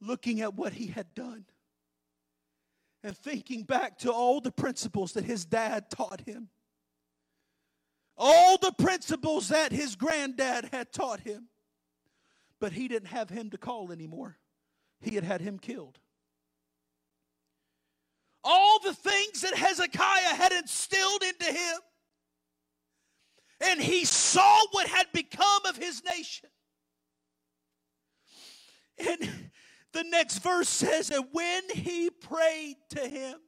looking 0.00 0.40
at 0.40 0.54
what 0.54 0.72
he 0.74 0.88
had 0.88 1.14
done 1.14 1.46
and 3.02 3.16
thinking 3.16 3.62
back 3.62 3.98
to 3.98 4.12
all 4.12 4.40
the 4.40 4.52
principles 4.52 5.12
that 5.12 5.24
his 5.24 5.44
dad 5.44 5.90
taught 5.90 6.20
him? 6.22 6.48
All 8.16 8.58
the 8.58 8.72
principles 8.72 9.48
that 9.48 9.72
his 9.72 9.96
granddad 9.96 10.68
had 10.70 10.92
taught 10.92 11.20
him. 11.20 11.48
But 12.60 12.72
he 12.72 12.86
didn't 12.86 13.08
have 13.08 13.30
him 13.30 13.50
to 13.50 13.58
call 13.58 13.90
anymore, 13.90 14.38
he 15.00 15.14
had 15.16 15.24
had 15.24 15.40
him 15.40 15.58
killed. 15.58 15.98
All 18.44 18.80
the 18.80 18.94
things 18.94 19.40
that 19.40 19.54
Hezekiah 19.54 20.34
had 20.34 20.52
instilled 20.52 21.22
into 21.22 21.46
him 21.46 21.80
and 23.62 23.80
he 23.80 24.04
saw 24.04 24.66
what 24.72 24.88
had 24.88 25.06
become 25.12 25.66
of 25.66 25.76
his 25.76 26.02
nation. 26.04 26.48
And 28.98 29.50
the 29.92 30.04
next 30.04 30.38
verse 30.38 30.68
says, 30.68 31.10
And 31.10 31.26
when 31.32 31.62
he 31.72 32.10
prayed 32.10 32.76
to 32.90 33.08
him, 33.08 33.38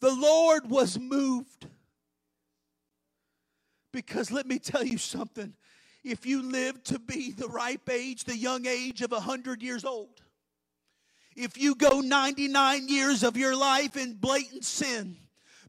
the 0.00 0.14
Lord 0.14 0.68
was 0.68 0.98
moved. 0.98 1.66
Because 3.92 4.30
let 4.30 4.46
me 4.46 4.58
tell 4.58 4.84
you 4.84 4.98
something. 4.98 5.54
If 6.02 6.26
you 6.26 6.42
live 6.42 6.82
to 6.84 6.98
be 6.98 7.30
the 7.30 7.46
ripe 7.46 7.88
age, 7.88 8.24
the 8.24 8.36
young 8.36 8.66
age 8.66 9.02
of 9.02 9.12
100 9.12 9.62
years 9.62 9.84
old, 9.84 10.20
if 11.36 11.56
you 11.56 11.74
go 11.74 12.00
99 12.00 12.88
years 12.88 13.22
of 13.22 13.36
your 13.36 13.54
life 13.54 13.96
in 13.96 14.14
blatant 14.14 14.64
sin, 14.64 15.16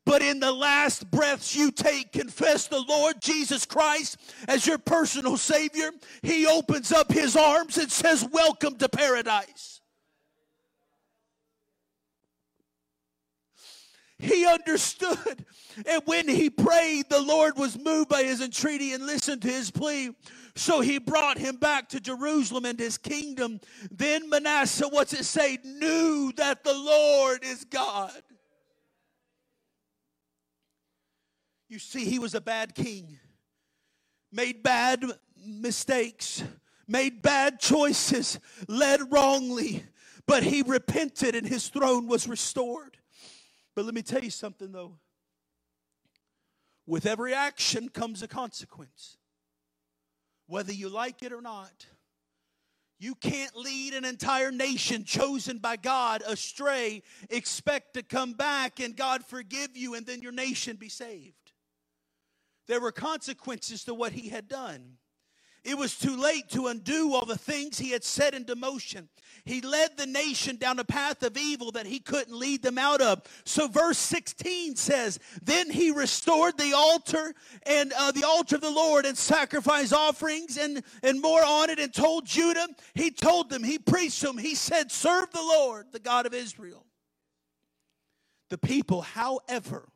but 0.05 0.21
in 0.21 0.39
the 0.39 0.51
last 0.51 1.09
breaths 1.11 1.55
you 1.55 1.71
take, 1.71 2.11
confess 2.11 2.67
the 2.67 2.81
Lord 2.81 3.21
Jesus 3.21 3.65
Christ 3.65 4.17
as 4.47 4.67
your 4.67 4.77
personal 4.77 5.37
Savior. 5.37 5.91
He 6.21 6.45
opens 6.45 6.91
up 6.91 7.11
His 7.11 7.35
arms 7.35 7.77
and 7.77 7.91
says, 7.91 8.27
Welcome 8.31 8.75
to 8.77 8.89
paradise. 8.89 9.81
He 14.23 14.45
understood. 14.45 15.45
And 15.87 16.01
when 16.05 16.27
he 16.27 16.49
prayed, 16.49 17.09
the 17.09 17.21
Lord 17.21 17.57
was 17.57 17.79
moved 17.79 18.07
by 18.07 18.23
his 18.23 18.41
entreaty 18.41 18.93
and 18.93 19.05
listened 19.05 19.41
to 19.41 19.47
his 19.47 19.71
plea. 19.71 20.11
So 20.55 20.81
he 20.81 20.99
brought 20.99 21.37
him 21.37 21.57
back 21.57 21.89
to 21.89 21.99
Jerusalem 21.99 22.65
and 22.65 22.79
his 22.79 22.97
kingdom. 22.97 23.59
Then 23.91 24.29
Manasseh, 24.29 24.87
what's 24.87 25.13
it 25.13 25.25
say, 25.25 25.57
knew 25.63 26.31
that 26.37 26.63
the 26.63 26.73
Lord 26.73 27.43
is 27.43 27.65
God. 27.65 28.11
You 31.73 31.79
see, 31.79 32.05
he 32.05 32.19
was 32.19 32.35
a 32.35 32.39
bad 32.39 32.75
king, 32.75 33.17
made 34.31 34.61
bad 34.61 35.03
mistakes, 35.43 36.43
made 36.87 37.23
bad 37.23 37.59
choices, 37.59 38.39
led 38.67 39.11
wrongly, 39.11 39.83
but 40.27 40.43
he 40.43 40.61
repented 40.61 41.33
and 41.33 41.47
his 41.47 41.69
throne 41.69 42.07
was 42.07 42.27
restored. 42.27 42.99
But 43.73 43.85
let 43.85 43.95
me 43.95 44.03
tell 44.03 44.23
you 44.23 44.29
something 44.29 44.71
though. 44.71 44.99
With 46.85 47.07
every 47.07 47.33
action 47.33 47.89
comes 47.89 48.21
a 48.21 48.27
consequence. 48.27 49.17
Whether 50.45 50.73
you 50.73 50.89
like 50.89 51.23
it 51.23 51.33
or 51.33 51.41
not, 51.41 51.87
you 52.99 53.15
can't 53.15 53.55
lead 53.55 53.95
an 53.95 54.05
entire 54.05 54.51
nation 54.51 55.05
chosen 55.05 55.57
by 55.57 55.77
God 55.77 56.21
astray, 56.27 57.01
expect 57.31 57.95
to 57.95 58.03
come 58.03 58.33
back 58.33 58.79
and 58.79 58.95
God 58.95 59.25
forgive 59.25 59.75
you, 59.75 59.95
and 59.95 60.05
then 60.05 60.21
your 60.21 60.31
nation 60.31 60.75
be 60.75 60.87
saved. 60.87 61.42
There 62.67 62.79
were 62.79 62.91
consequences 62.91 63.83
to 63.85 63.93
what 63.93 64.13
he 64.13 64.29
had 64.29 64.47
done. 64.47 64.97
It 65.63 65.77
was 65.77 65.97
too 65.97 66.17
late 66.17 66.49
to 66.49 66.67
undo 66.67 67.13
all 67.13 67.25
the 67.25 67.37
things 67.37 67.79
he 67.79 67.91
had 67.91 68.03
set 68.03 68.33
into 68.33 68.53
motion. 68.53 69.07
He 69.45 69.61
led 69.61 69.95
the 69.95 70.05
nation 70.05 70.57
down 70.57 70.77
a 70.77 70.83
path 70.83 71.23
of 71.23 71.37
evil 71.37 71.71
that 71.71 71.85
he 71.85 71.99
couldn't 71.99 72.37
lead 72.37 72.61
them 72.61 72.77
out 72.77 73.01
of. 73.01 73.21
So, 73.45 73.69
verse 73.69 73.97
16 73.97 74.75
says, 74.75 75.19
Then 75.41 75.69
he 75.69 75.91
restored 75.91 76.57
the 76.57 76.73
altar 76.73 77.33
and 77.65 77.93
uh, 77.93 78.11
the 78.11 78.25
altar 78.25 78.55
of 78.55 78.61
the 78.61 78.69
Lord 78.69 79.05
and 79.05 79.17
sacrifice 79.17 79.93
offerings 79.93 80.57
and, 80.57 80.83
and 81.01 81.21
more 81.21 81.43
on 81.43 81.69
it 81.69 81.79
and 81.79 81.93
told 81.93 82.25
Judah, 82.25 82.67
he 82.93 83.09
told 83.09 83.49
them, 83.49 83.63
he 83.63 83.79
preached 83.79 84.21
them, 84.21 84.37
he 84.37 84.55
said, 84.55 84.91
Serve 84.91 85.31
the 85.31 85.41
Lord, 85.41 85.87
the 85.93 85.99
God 85.99 86.25
of 86.25 86.33
Israel. 86.33 86.85
The 88.49 88.57
people, 88.57 89.01
however, 89.01 89.87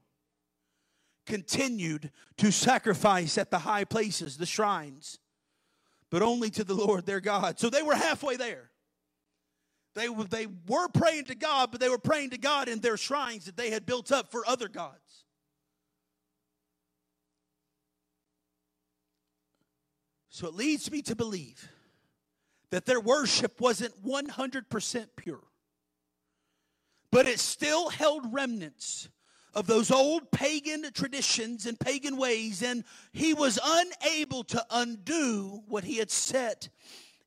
continued 1.27 2.11
to 2.37 2.51
sacrifice 2.51 3.37
at 3.37 3.51
the 3.51 3.59
high 3.59 3.83
places, 3.83 4.37
the 4.37 4.45
shrines, 4.47 5.19
but 6.09 6.23
only 6.23 6.49
to 6.49 6.63
the 6.63 6.73
Lord 6.73 7.05
their 7.05 7.19
God. 7.19 7.59
So 7.59 7.69
they 7.69 7.83
were 7.83 7.95
halfway 7.95 8.37
there. 8.37 8.71
They, 9.93 10.07
they 10.07 10.47
were 10.67 10.87
praying 10.89 11.25
to 11.25 11.35
God, 11.35 11.71
but 11.71 11.79
they 11.79 11.89
were 11.89 11.97
praying 11.97 12.31
to 12.31 12.37
God 12.37 12.67
in 12.67 12.79
their 12.79 12.97
shrines 12.97 13.45
that 13.45 13.57
they 13.57 13.69
had 13.69 13.85
built 13.85 14.11
up 14.11 14.31
for 14.31 14.47
other 14.47 14.67
gods. 14.67 15.25
So 20.29 20.47
it 20.47 20.53
leads 20.53 20.91
me 20.91 21.01
to 21.03 21.15
believe 21.15 21.67
that 22.69 22.85
their 22.85 22.99
worship 22.99 23.59
wasn't 23.59 24.05
100% 24.05 25.07
pure, 25.15 25.43
but 27.11 27.27
it 27.27 27.39
still 27.39 27.89
held 27.89 28.31
remnants 28.31 29.09
of 29.53 29.67
those 29.67 29.91
old 29.91 30.31
pagan 30.31 30.85
traditions 30.93 31.65
and 31.65 31.79
pagan 31.79 32.17
ways, 32.17 32.61
and 32.61 32.83
he 33.11 33.33
was 33.33 33.59
unable 33.63 34.43
to 34.45 34.65
undo 34.69 35.63
what 35.67 35.83
he 35.83 35.97
had 35.97 36.11
set 36.11 36.69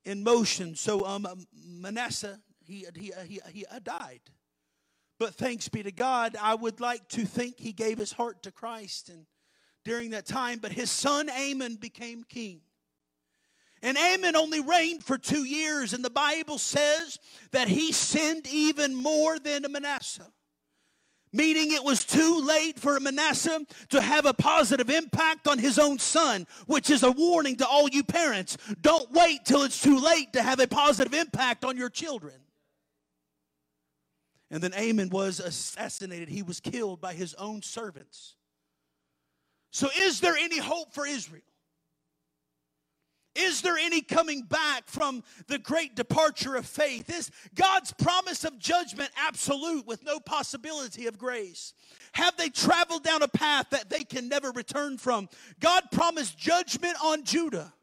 in 0.05 0.23
motion. 0.23 0.75
So 0.75 1.05
um, 1.05 1.27
Manasseh, 1.53 2.39
he, 2.65 2.85
he, 2.95 3.11
he, 3.27 3.41
he 3.51 3.65
died. 3.83 4.21
But 5.19 5.35
thanks 5.35 5.69
be 5.69 5.83
to 5.83 5.91
God, 5.91 6.35
I 6.41 6.55
would 6.55 6.79
like 6.79 7.07
to 7.09 7.25
think 7.25 7.59
he 7.59 7.73
gave 7.73 7.97
his 7.97 8.11
heart 8.11 8.41
to 8.43 8.51
Christ 8.51 9.09
and 9.09 9.25
during 9.83 10.11
that 10.11 10.25
time, 10.25 10.59
but 10.59 10.71
his 10.71 10.89
son 10.89 11.29
Amon 11.29 11.75
became 11.75 12.23
king. 12.23 12.61
And 13.83 13.97
Amon 13.97 14.35
only 14.35 14.59
reigned 14.59 15.03
for 15.03 15.17
two 15.17 15.43
years, 15.43 15.93
and 15.93 16.05
the 16.05 16.11
Bible 16.11 16.59
says 16.59 17.17
that 17.51 17.67
he 17.67 17.91
sinned 17.91 18.47
even 18.47 18.93
more 18.93 19.39
than 19.39 19.65
Manasseh. 19.69 20.31
Meaning 21.33 21.71
it 21.71 21.83
was 21.83 22.03
too 22.05 22.41
late 22.45 22.79
for 22.79 22.99
Manasseh 22.99 23.65
to 23.89 24.01
have 24.01 24.25
a 24.25 24.33
positive 24.33 24.89
impact 24.89 25.47
on 25.47 25.57
his 25.57 25.79
own 25.79 25.99
son, 25.99 26.47
which 26.67 26.89
is 26.89 27.03
a 27.03 27.11
warning 27.11 27.55
to 27.57 27.67
all 27.67 27.87
you 27.89 28.03
parents. 28.03 28.57
Don't 28.81 29.11
wait 29.11 29.45
till 29.45 29.63
it's 29.63 29.81
too 29.81 29.99
late 29.99 30.33
to 30.33 30.41
have 30.41 30.59
a 30.59 30.67
positive 30.67 31.13
impact 31.13 31.63
on 31.63 31.77
your 31.77 31.89
children. 31.89 32.35
And 34.49 34.61
then 34.61 34.73
Amon 34.73 35.09
was 35.09 35.39
assassinated. 35.39 36.27
He 36.27 36.43
was 36.43 36.59
killed 36.59 36.99
by 36.99 37.13
his 37.13 37.33
own 37.35 37.61
servants. 37.61 38.35
So, 39.71 39.87
is 39.97 40.19
there 40.19 40.35
any 40.35 40.59
hope 40.59 40.93
for 40.93 41.07
Israel? 41.07 41.43
Is 43.35 43.61
there 43.61 43.77
any 43.77 44.01
coming 44.01 44.41
back 44.43 44.87
from 44.87 45.23
the 45.47 45.57
great 45.57 45.95
departure 45.95 46.55
of 46.55 46.65
faith? 46.65 47.09
Is 47.09 47.31
God's 47.55 47.93
promise 47.93 48.43
of 48.43 48.59
judgment 48.59 49.09
absolute 49.15 49.87
with 49.87 50.03
no 50.03 50.19
possibility 50.19 51.07
of 51.07 51.17
grace? 51.17 51.73
Have 52.13 52.35
they 52.35 52.49
traveled 52.49 53.03
down 53.03 53.21
a 53.21 53.27
path 53.27 53.69
that 53.69 53.89
they 53.89 54.03
can 54.03 54.27
never 54.27 54.51
return 54.51 54.97
from? 54.97 55.29
God 55.59 55.83
promised 55.91 56.37
judgment 56.37 56.97
on 57.03 57.23
Judah. 57.23 57.73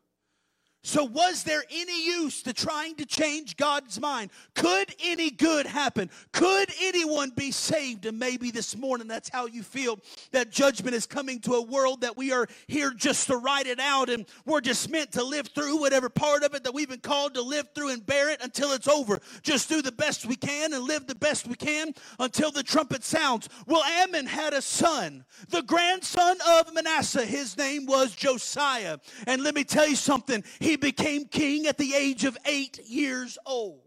So, 0.89 1.05
was 1.05 1.43
there 1.43 1.65
any 1.71 2.07
use 2.07 2.43
to 2.45 2.55
trying 2.55 2.95
to 2.95 3.05
change 3.05 3.59
God's 3.59 4.01
mind? 4.01 4.31
Could 4.55 4.95
any 5.05 5.29
good 5.29 5.67
happen? 5.67 6.09
Could 6.33 6.71
anyone 6.81 7.29
be 7.29 7.51
saved? 7.51 8.07
And 8.07 8.19
maybe 8.19 8.51
this 8.51 8.75
morning 8.75 9.07
that's 9.07 9.29
how 9.29 9.45
you 9.45 9.63
feel 9.63 9.99
that 10.33 10.49
judgment 10.51 10.97
is 10.97 11.05
coming 11.05 11.41
to 11.41 11.57
a 11.57 11.63
world 11.63 12.01
that 12.01 12.17
we 12.17 12.33
are 12.33 12.47
here 12.69 12.91
just 12.97 13.27
to 13.27 13.37
write 13.37 13.67
it 13.67 13.79
out 13.79 14.09
and 14.09 14.25
we're 14.47 14.63
just 14.63 14.89
meant 14.89 15.13
to 15.13 15.23
live 15.23 15.49
through 15.49 15.79
whatever 15.79 16.09
part 16.09 16.43
of 16.43 16.55
it 16.55 16.65
that 16.65 16.73
we've 16.73 16.89
been 16.89 17.01
called 17.01 17.35
to 17.35 17.43
live 17.43 17.69
through 17.75 17.91
and 17.91 18.07
bear 18.07 18.31
it 18.31 18.41
until 18.43 18.73
it's 18.73 18.89
over. 18.89 19.21
Just 19.43 19.69
do 19.69 19.83
the 19.83 19.93
best 19.93 20.25
we 20.25 20.37
can 20.37 20.73
and 20.73 20.85
live 20.85 21.07
the 21.07 21.15
best 21.15 21.47
we 21.47 21.55
can 21.55 21.93
until 22.19 22.51
the 22.51 22.63
trumpet 22.63 23.05
sounds. 23.05 23.51
Well, 23.67 23.83
Amon 24.03 24.25
had 24.25 24.55
a 24.55 24.63
son, 24.63 25.27
the 25.51 25.61
grandson 25.61 26.39
of 26.49 26.73
Manasseh. 26.73 27.27
His 27.27 27.59
name 27.59 27.85
was 27.85 28.17
Josiah. 28.17 28.97
And 29.27 29.43
let 29.43 29.55
me 29.55 29.65
tell 29.65 29.87
you 29.87 29.95
something. 29.95 30.43
He 30.61 30.78
became 30.81 31.27
king 31.27 31.67
at 31.67 31.79
the 31.79 31.95
age 31.95 32.25
of 32.25 32.37
eight 32.45 32.79
years 32.87 33.39
old. 33.47 33.83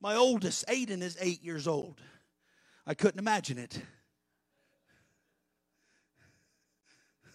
My 0.00 0.16
oldest, 0.16 0.66
Aiden, 0.68 1.02
is 1.02 1.16
eight 1.20 1.42
years 1.42 1.66
old. 1.66 2.00
I 2.86 2.94
couldn't 2.94 3.18
imagine 3.18 3.58
it. 3.58 3.80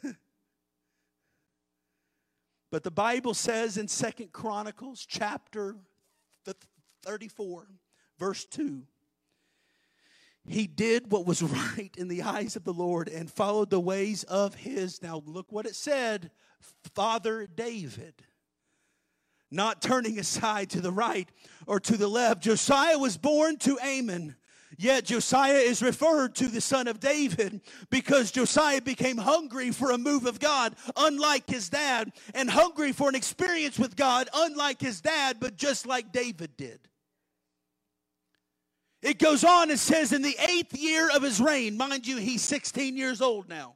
but 2.72 2.84
the 2.84 2.92
Bible 2.92 3.34
says 3.34 3.78
in 3.78 3.88
Second 3.88 4.32
Chronicles 4.32 5.06
chapter 5.08 5.76
34, 7.04 7.68
verse 8.20 8.46
2, 8.46 8.84
he 10.48 10.68
did 10.68 11.12
what 11.12 11.26
was 11.26 11.42
right 11.78 11.96
in 11.98 12.08
the 12.08 12.24
eyes 12.24 12.56
of 12.56 12.64
the 12.64 12.74
Lord 12.74 13.08
and 13.08 13.32
followed 13.32 13.70
the 13.70 13.80
ways 13.80 14.24
of 14.24 14.56
his. 14.56 15.02
Now, 15.02 15.24
look 15.26 15.52
what 15.52 15.66
it 15.66 15.76
said 15.76 16.32
Father 16.96 17.48
David, 17.48 18.14
not 19.52 19.82
turning 19.82 20.20
aside 20.20 20.70
to 20.72 20.82
the 20.82 20.92
right 20.92 21.30
or 21.66 21.80
to 21.80 21.98
the 21.98 22.08
left. 22.08 22.44
Josiah 22.44 22.98
was 22.98 23.18
born 23.18 23.58
to 23.58 23.80
Amon. 23.80 24.36
Yet 24.78 25.06
Josiah 25.06 25.58
is 25.58 25.82
referred 25.82 26.36
to 26.36 26.48
the 26.48 26.62
son 26.62 26.88
of 26.88 27.00
David 27.00 27.62
because 27.90 28.32
Josiah 28.32 28.82
became 28.82 29.18
hungry 29.18 29.72
for 29.72 29.92
a 29.92 29.98
move 29.98 30.26
of 30.26 30.40
God, 30.40 30.76
unlike 30.96 31.50
his 31.50 31.70
dad, 31.70 32.14
and 32.36 32.50
hungry 32.50 32.92
for 32.92 33.10
an 33.10 33.16
experience 33.16 33.80
with 33.80 33.96
God, 33.96 34.30
unlike 34.34 34.80
his 34.80 35.02
dad, 35.02 35.38
but 35.40 35.58
just 35.58 35.88
like 35.88 36.12
David 36.12 36.56
did. 36.56 36.80
It 39.02 39.18
goes 39.18 39.44
on 39.44 39.72
and 39.72 39.80
says, 39.80 40.14
in 40.14 40.22
the 40.22 40.38
eighth 40.48 40.78
year 40.78 41.10
of 41.16 41.24
his 41.24 41.42
reign, 41.42 41.76
mind 41.76 42.06
you, 42.06 42.18
he's 42.18 42.44
16 42.44 42.96
years 42.96 43.22
old 43.22 43.50
now 43.50 43.76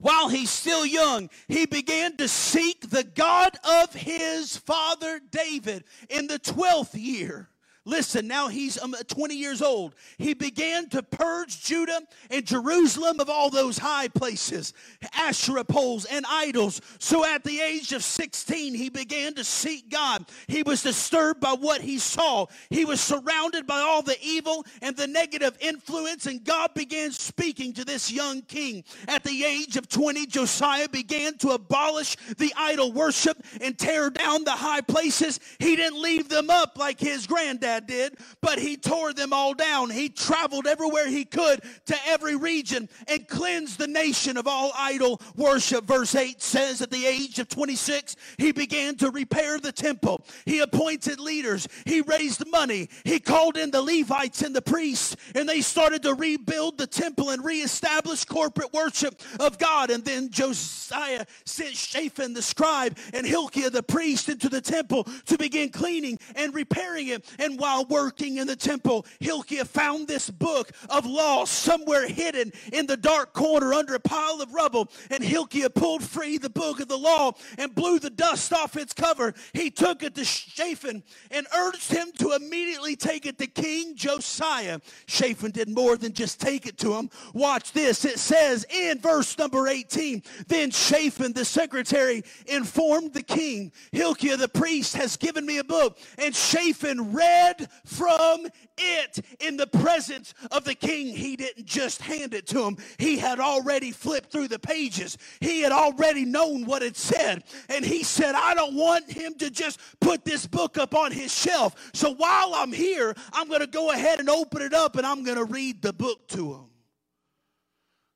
while 0.00 0.28
he's 0.28 0.50
still 0.50 0.84
young, 0.84 1.30
he 1.48 1.66
began 1.66 2.16
to 2.16 2.28
seek 2.28 2.90
the 2.90 3.04
God 3.04 3.56
of 3.64 3.92
his 3.94 4.56
father 4.56 5.20
David 5.30 5.84
in 6.08 6.26
the 6.26 6.38
12th 6.38 6.94
year. 6.94 7.48
Listen, 7.90 8.28
now 8.28 8.46
he's 8.46 8.80
um, 8.80 8.94
20 9.08 9.34
years 9.34 9.60
old. 9.60 9.96
He 10.16 10.32
began 10.32 10.88
to 10.90 11.02
purge 11.02 11.60
Judah 11.64 12.00
and 12.30 12.46
Jerusalem 12.46 13.18
of 13.18 13.28
all 13.28 13.50
those 13.50 13.78
high 13.78 14.06
places, 14.06 14.74
Asherah 15.12 15.64
poles, 15.64 16.04
and 16.04 16.24
idols. 16.28 16.80
So 17.00 17.24
at 17.24 17.42
the 17.42 17.60
age 17.60 17.92
of 17.92 18.04
16, 18.04 18.74
he 18.74 18.90
began 18.90 19.34
to 19.34 19.42
seek 19.42 19.90
God. 19.90 20.24
He 20.46 20.62
was 20.62 20.84
disturbed 20.84 21.40
by 21.40 21.54
what 21.54 21.80
he 21.80 21.98
saw. 21.98 22.46
He 22.68 22.84
was 22.84 23.00
surrounded 23.00 23.66
by 23.66 23.80
all 23.80 24.02
the 24.02 24.16
evil 24.22 24.64
and 24.80 24.96
the 24.96 25.08
negative 25.08 25.58
influence, 25.60 26.26
and 26.26 26.44
God 26.44 26.72
began 26.74 27.10
speaking 27.10 27.72
to 27.72 27.84
this 27.84 28.12
young 28.12 28.42
king. 28.42 28.84
At 29.08 29.24
the 29.24 29.44
age 29.44 29.76
of 29.76 29.88
20, 29.88 30.26
Josiah 30.26 30.88
began 30.88 31.36
to 31.38 31.50
abolish 31.50 32.16
the 32.38 32.54
idol 32.56 32.92
worship 32.92 33.42
and 33.60 33.76
tear 33.76 34.10
down 34.10 34.44
the 34.44 34.52
high 34.52 34.80
places. 34.80 35.40
He 35.58 35.74
didn't 35.74 36.00
leave 36.00 36.28
them 36.28 36.50
up 36.50 36.78
like 36.78 37.00
his 37.00 37.26
granddad 37.26 37.79
did, 37.86 38.16
but 38.40 38.58
he 38.58 38.76
tore 38.76 39.12
them 39.12 39.32
all 39.32 39.54
down. 39.54 39.90
He 39.90 40.08
traveled 40.08 40.66
everywhere 40.66 41.08
he 41.08 41.24
could 41.24 41.60
to 41.86 41.96
every 42.06 42.36
region 42.36 42.88
and 43.08 43.26
cleansed 43.28 43.78
the 43.78 43.86
nation 43.86 44.36
of 44.36 44.46
all 44.46 44.72
idol 44.76 45.20
worship. 45.36 45.84
Verse 45.84 46.14
8 46.14 46.40
says, 46.40 46.80
At 46.82 46.90
the 46.90 47.06
age 47.06 47.38
of 47.38 47.48
26, 47.48 48.16
he 48.38 48.52
began 48.52 48.96
to 48.96 49.10
repair 49.10 49.58
the 49.58 49.72
temple. 49.72 50.24
He 50.44 50.60
appointed 50.60 51.20
leaders, 51.20 51.68
he 51.84 52.00
raised 52.00 52.46
money, 52.50 52.88
he 53.04 53.20
called 53.20 53.56
in 53.56 53.70
the 53.70 53.82
Levites 53.82 54.42
and 54.42 54.54
the 54.54 54.62
priests, 54.62 55.16
and 55.34 55.48
they 55.48 55.60
started 55.60 56.02
to 56.02 56.14
rebuild 56.14 56.78
the 56.78 56.86
temple 56.86 57.30
and 57.30 57.44
reestablish 57.44 58.24
corporate 58.24 58.72
worship 58.72 59.20
of 59.38 59.58
God. 59.58 59.90
And 59.90 60.04
then 60.04 60.30
Josiah 60.30 61.26
sent 61.44 61.74
Shaphan 61.74 62.34
the 62.34 62.42
scribe 62.42 62.96
and 63.12 63.26
Hilkiah 63.26 63.70
the 63.70 63.82
priest 63.82 64.28
into 64.28 64.48
the 64.48 64.60
temple 64.60 65.04
to 65.26 65.38
begin 65.38 65.70
cleaning 65.70 66.18
and 66.34 66.54
repairing 66.54 67.08
it. 67.08 67.24
And 67.38 67.59
while 67.60 67.84
working 67.84 68.38
in 68.38 68.46
the 68.46 68.56
temple, 68.56 69.06
Hilkiah 69.20 69.64
found 69.66 70.08
this 70.08 70.30
book 70.30 70.72
of 70.88 71.04
law 71.04 71.44
somewhere 71.44 72.08
hidden 72.08 72.52
in 72.72 72.86
the 72.86 72.96
dark 72.96 73.34
corner 73.34 73.74
under 73.74 73.94
a 73.94 74.00
pile 74.00 74.40
of 74.40 74.52
rubble. 74.54 74.90
And 75.10 75.22
Hilkiah 75.22 75.70
pulled 75.70 76.02
free 76.02 76.38
the 76.38 76.50
book 76.50 76.80
of 76.80 76.88
the 76.88 76.96
law 76.96 77.32
and 77.58 77.74
blew 77.74 77.98
the 77.98 78.10
dust 78.10 78.52
off 78.52 78.76
its 78.76 78.92
cover. 78.92 79.34
He 79.52 79.70
took 79.70 80.02
it 80.02 80.14
to 80.14 80.24
Shaphan 80.24 81.02
and 81.30 81.46
urged 81.54 81.92
him 81.92 82.10
to 82.18 82.32
immediately 82.32 82.96
take 82.96 83.26
it 83.26 83.38
to 83.38 83.46
King 83.46 83.94
Josiah. 83.94 84.80
Shaphan 85.06 85.50
did 85.50 85.68
more 85.68 85.96
than 85.96 86.14
just 86.14 86.40
take 86.40 86.66
it 86.66 86.78
to 86.78 86.94
him. 86.94 87.10
Watch 87.34 87.72
this. 87.72 88.04
It 88.04 88.18
says 88.18 88.64
in 88.70 88.98
verse 88.98 89.36
number 89.36 89.68
18 89.68 90.22
Then 90.48 90.70
Shaphan, 90.70 91.34
the 91.34 91.44
secretary, 91.44 92.24
informed 92.46 93.12
the 93.12 93.22
king, 93.22 93.72
Hilkiah 93.92 94.38
the 94.38 94.48
priest 94.48 94.96
has 94.96 95.16
given 95.16 95.44
me 95.44 95.58
a 95.58 95.64
book. 95.64 95.98
And 96.16 96.34
Shaphan 96.34 97.12
read 97.12 97.49
read 97.50 97.68
from 97.84 98.46
it 98.78 99.24
in 99.40 99.56
the 99.56 99.66
presence 99.66 100.34
of 100.50 100.64
the 100.64 100.74
king. 100.74 101.14
He 101.14 101.36
didn't 101.36 101.66
just 101.66 102.02
hand 102.02 102.34
it 102.34 102.46
to 102.48 102.64
him, 102.64 102.76
he 102.98 103.18
had 103.18 103.40
already 103.40 103.90
flipped 103.90 104.30
through 104.30 104.48
the 104.48 104.58
pages. 104.58 105.16
He 105.40 105.62
had 105.62 105.72
already 105.72 106.24
known 106.24 106.64
what 106.64 106.82
it 106.82 106.96
said. 106.96 107.44
And 107.68 107.84
he 107.84 108.02
said, 108.02 108.34
I 108.34 108.54
don't 108.54 108.74
want 108.74 109.10
him 109.10 109.34
to 109.38 109.50
just 109.50 109.80
put 110.00 110.24
this 110.24 110.46
book 110.46 110.78
up 110.78 110.94
on 110.94 111.12
his 111.12 111.34
shelf. 111.34 111.90
So 111.94 112.14
while 112.14 112.54
I'm 112.54 112.72
here, 112.72 113.14
I'm 113.32 113.48
going 113.48 113.60
to 113.60 113.66
go 113.66 113.90
ahead 113.90 114.20
and 114.20 114.28
open 114.28 114.62
it 114.62 114.74
up 114.74 114.96
and 114.96 115.06
I'm 115.06 115.24
going 115.24 115.38
to 115.38 115.44
read 115.44 115.82
the 115.82 115.92
book 115.92 116.28
to 116.28 116.54
him. 116.54 116.64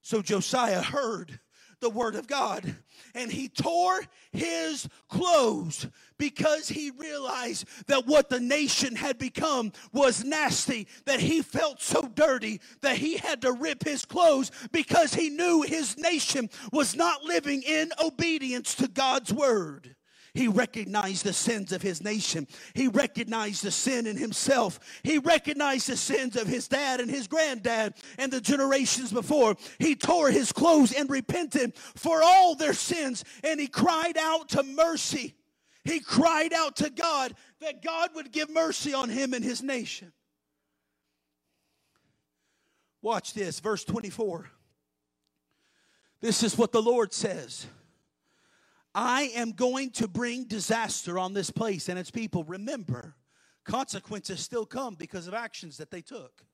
So 0.02 0.22
Josiah 0.22 0.82
heard 0.82 1.40
the 1.80 1.90
word 1.90 2.14
of 2.14 2.26
God 2.26 2.76
and 3.14 3.30
he 3.30 3.48
tore 3.48 4.00
his 4.32 4.88
clothes 5.08 5.86
because 6.18 6.68
he 6.68 6.90
realized 6.90 7.66
that 7.86 8.06
what 8.06 8.28
the 8.28 8.40
nation 8.40 8.94
had 8.96 9.18
become 9.18 9.72
was 9.92 10.24
nasty, 10.24 10.86
that 11.06 11.20
he 11.20 11.42
felt 11.42 11.82
so 11.82 12.02
dirty 12.14 12.60
that 12.82 12.96
he 12.96 13.16
had 13.16 13.42
to 13.42 13.52
rip 13.52 13.84
his 13.84 14.04
clothes 14.04 14.50
because 14.72 15.14
he 15.14 15.30
knew 15.30 15.62
his 15.62 15.98
nation 15.98 16.48
was 16.72 16.94
not 16.96 17.22
living 17.22 17.62
in 17.62 17.90
obedience 18.02 18.74
to 18.76 18.88
God's 18.88 19.32
word. 19.32 19.96
He 20.34 20.48
recognized 20.48 21.24
the 21.24 21.32
sins 21.32 21.70
of 21.70 21.80
his 21.80 22.02
nation. 22.02 22.48
He 22.74 22.88
recognized 22.88 23.62
the 23.62 23.70
sin 23.70 24.08
in 24.08 24.16
himself. 24.16 24.80
He 25.04 25.18
recognized 25.18 25.88
the 25.88 25.96
sins 25.96 26.34
of 26.34 26.48
his 26.48 26.66
dad 26.66 27.00
and 27.00 27.08
his 27.08 27.28
granddad 27.28 27.94
and 28.18 28.32
the 28.32 28.40
generations 28.40 29.12
before. 29.12 29.54
He 29.78 29.94
tore 29.94 30.32
his 30.32 30.50
clothes 30.50 30.92
and 30.92 31.08
repented 31.08 31.76
for 31.76 32.20
all 32.20 32.56
their 32.56 32.72
sins 32.72 33.24
and 33.44 33.60
he 33.60 33.68
cried 33.68 34.18
out 34.18 34.48
to 34.50 34.64
mercy. 34.64 35.36
He 35.84 36.00
cried 36.00 36.52
out 36.52 36.76
to 36.76 36.90
God 36.90 37.34
that 37.60 37.82
God 37.82 38.10
would 38.14 38.32
give 38.32 38.48
mercy 38.50 38.94
on 38.94 39.10
him 39.10 39.34
and 39.34 39.44
his 39.44 39.62
nation. 39.62 40.12
Watch 43.02 43.34
this, 43.34 43.60
verse 43.60 43.84
24. 43.84 44.48
This 46.22 46.42
is 46.42 46.56
what 46.56 46.72
the 46.72 46.80
Lord 46.80 47.12
says. 47.12 47.66
I 48.94 49.32
am 49.34 49.52
going 49.52 49.90
to 49.92 50.08
bring 50.08 50.44
disaster 50.44 51.18
on 51.18 51.34
this 51.34 51.50
place 51.50 51.90
and 51.90 51.98
its 51.98 52.10
people. 52.10 52.44
Remember, 52.44 53.14
consequences 53.64 54.40
still 54.40 54.64
come 54.64 54.94
because 54.94 55.26
of 55.26 55.34
actions 55.34 55.76
that 55.76 55.90
they 55.90 56.00
took. 56.00 56.46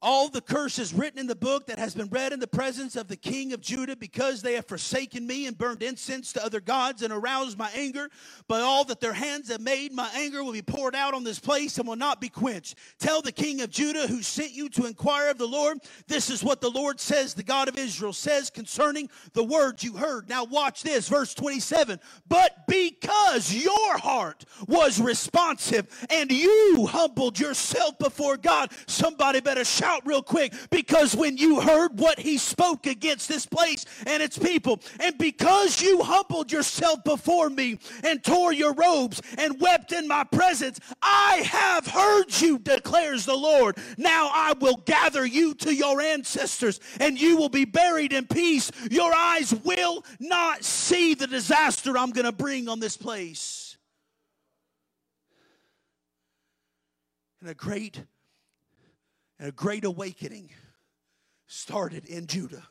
All 0.00 0.28
the 0.28 0.40
curses 0.40 0.94
written 0.94 1.18
in 1.18 1.26
the 1.26 1.34
book 1.34 1.66
that 1.66 1.78
has 1.78 1.94
been 1.94 2.08
read 2.08 2.32
in 2.32 2.38
the 2.38 2.46
presence 2.46 2.94
of 2.94 3.08
the 3.08 3.16
king 3.16 3.52
of 3.52 3.60
Judah 3.60 3.96
because 3.96 4.42
they 4.42 4.54
have 4.54 4.66
forsaken 4.66 5.26
me 5.26 5.46
and 5.46 5.58
burned 5.58 5.82
incense 5.82 6.32
to 6.32 6.44
other 6.44 6.60
gods 6.60 7.02
and 7.02 7.12
aroused 7.12 7.58
my 7.58 7.70
anger. 7.74 8.08
But 8.46 8.62
all 8.62 8.84
that 8.84 9.00
their 9.00 9.12
hands 9.12 9.50
have 9.50 9.60
made, 9.60 9.92
my 9.92 10.08
anger 10.14 10.44
will 10.44 10.52
be 10.52 10.62
poured 10.62 10.94
out 10.94 11.14
on 11.14 11.24
this 11.24 11.40
place 11.40 11.78
and 11.78 11.88
will 11.88 11.96
not 11.96 12.20
be 12.20 12.28
quenched. 12.28 12.76
Tell 13.00 13.20
the 13.22 13.32
king 13.32 13.60
of 13.60 13.70
Judah 13.70 14.06
who 14.06 14.22
sent 14.22 14.52
you 14.52 14.68
to 14.70 14.86
inquire 14.86 15.30
of 15.30 15.38
the 15.38 15.48
Lord, 15.48 15.78
this 16.06 16.30
is 16.30 16.44
what 16.44 16.60
the 16.60 16.70
Lord 16.70 17.00
says, 17.00 17.34
the 17.34 17.42
God 17.42 17.68
of 17.68 17.76
Israel 17.76 18.12
says 18.12 18.50
concerning 18.50 19.10
the 19.32 19.44
words 19.44 19.82
you 19.82 19.94
heard. 19.94 20.28
Now 20.28 20.44
watch 20.44 20.82
this, 20.82 21.08
verse 21.08 21.34
27. 21.34 21.98
But 22.28 22.66
because 22.68 23.52
your 23.52 23.98
heart 23.98 24.44
was 24.68 25.00
responsive 25.00 26.06
and 26.08 26.30
you 26.30 26.86
humbled 26.88 27.40
yourself 27.40 27.98
before 27.98 28.36
God, 28.36 28.70
somebody 28.86 29.40
better 29.40 29.64
shout 29.64 29.87
out 29.88 30.06
real 30.06 30.22
quick 30.22 30.52
because 30.70 31.16
when 31.16 31.36
you 31.36 31.60
heard 31.60 31.98
what 31.98 32.18
he 32.18 32.36
spoke 32.38 32.86
against 32.86 33.28
this 33.28 33.46
place 33.46 33.84
and 34.06 34.22
its 34.22 34.38
people, 34.38 34.80
and 35.00 35.16
because 35.18 35.80
you 35.80 36.02
humbled 36.02 36.52
yourself 36.52 37.02
before 37.04 37.48
me 37.48 37.78
and 38.04 38.22
tore 38.22 38.52
your 38.52 38.74
robes 38.74 39.20
and 39.38 39.60
wept 39.60 39.92
in 39.92 40.06
my 40.06 40.24
presence, 40.24 40.78
I 41.02 41.42
have 41.44 41.86
heard 41.86 42.40
you, 42.40 42.58
declares 42.58 43.24
the 43.24 43.36
Lord. 43.36 43.78
Now 43.96 44.30
I 44.32 44.52
will 44.60 44.76
gather 44.76 45.24
you 45.24 45.54
to 45.54 45.74
your 45.74 46.00
ancestors 46.00 46.80
and 47.00 47.20
you 47.20 47.36
will 47.36 47.48
be 47.48 47.64
buried 47.64 48.12
in 48.12 48.26
peace. 48.26 48.70
Your 48.90 49.12
eyes 49.14 49.54
will 49.64 50.04
not 50.20 50.64
see 50.64 51.14
the 51.14 51.26
disaster 51.26 51.96
I'm 51.96 52.10
going 52.10 52.26
to 52.26 52.32
bring 52.32 52.68
on 52.68 52.80
this 52.80 52.96
place. 52.96 53.76
And 57.40 57.48
a 57.48 57.54
great 57.54 58.02
and 59.38 59.48
a 59.48 59.52
great 59.52 59.84
awakening 59.84 60.50
started 61.46 62.04
in 62.06 62.26
Judah. 62.26 62.66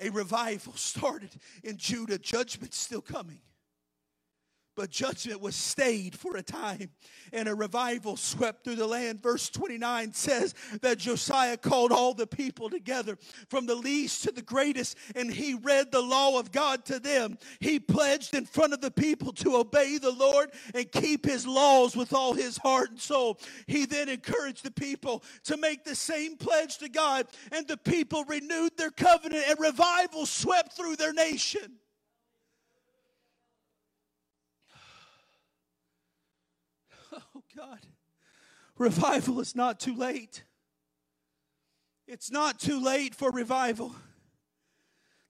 A 0.00 0.10
revival 0.10 0.72
started 0.74 1.30
in 1.62 1.76
Judah. 1.76 2.18
Judgment's 2.18 2.78
still 2.78 3.00
coming. 3.00 3.40
But 4.76 4.90
judgment 4.90 5.40
was 5.40 5.54
stayed 5.54 6.18
for 6.18 6.36
a 6.36 6.42
time, 6.42 6.90
and 7.32 7.48
a 7.48 7.54
revival 7.54 8.16
swept 8.16 8.64
through 8.64 8.74
the 8.76 8.86
land. 8.86 9.22
Verse 9.22 9.48
29 9.50 10.12
says 10.12 10.54
that 10.82 10.98
Josiah 10.98 11.56
called 11.56 11.92
all 11.92 12.12
the 12.12 12.26
people 12.26 12.68
together, 12.68 13.16
from 13.48 13.66
the 13.66 13.74
least 13.74 14.24
to 14.24 14.32
the 14.32 14.42
greatest, 14.42 14.96
and 15.14 15.32
he 15.32 15.54
read 15.54 15.92
the 15.92 16.02
law 16.02 16.38
of 16.38 16.50
God 16.50 16.84
to 16.86 16.98
them. 16.98 17.38
He 17.60 17.78
pledged 17.78 18.34
in 18.34 18.46
front 18.46 18.72
of 18.72 18.80
the 18.80 18.90
people 18.90 19.32
to 19.34 19.56
obey 19.56 19.98
the 19.98 20.10
Lord 20.10 20.50
and 20.74 20.90
keep 20.90 21.24
his 21.24 21.46
laws 21.46 21.94
with 21.94 22.12
all 22.12 22.32
his 22.34 22.56
heart 22.58 22.90
and 22.90 23.00
soul. 23.00 23.38
He 23.66 23.86
then 23.86 24.08
encouraged 24.08 24.64
the 24.64 24.72
people 24.72 25.22
to 25.44 25.56
make 25.56 25.84
the 25.84 25.94
same 25.94 26.36
pledge 26.36 26.78
to 26.78 26.88
God, 26.88 27.26
and 27.52 27.68
the 27.68 27.76
people 27.76 28.24
renewed 28.24 28.76
their 28.76 28.90
covenant, 28.90 29.44
and 29.48 29.60
revival 29.60 30.26
swept 30.26 30.76
through 30.76 30.96
their 30.96 31.12
nation. 31.12 31.78
God. 37.56 37.80
Revival 38.76 39.40
is 39.40 39.54
not 39.54 39.78
too 39.78 39.94
late. 39.94 40.42
It's 42.08 42.30
not 42.30 42.58
too 42.58 42.82
late 42.82 43.14
for 43.14 43.30
revival. 43.30 43.94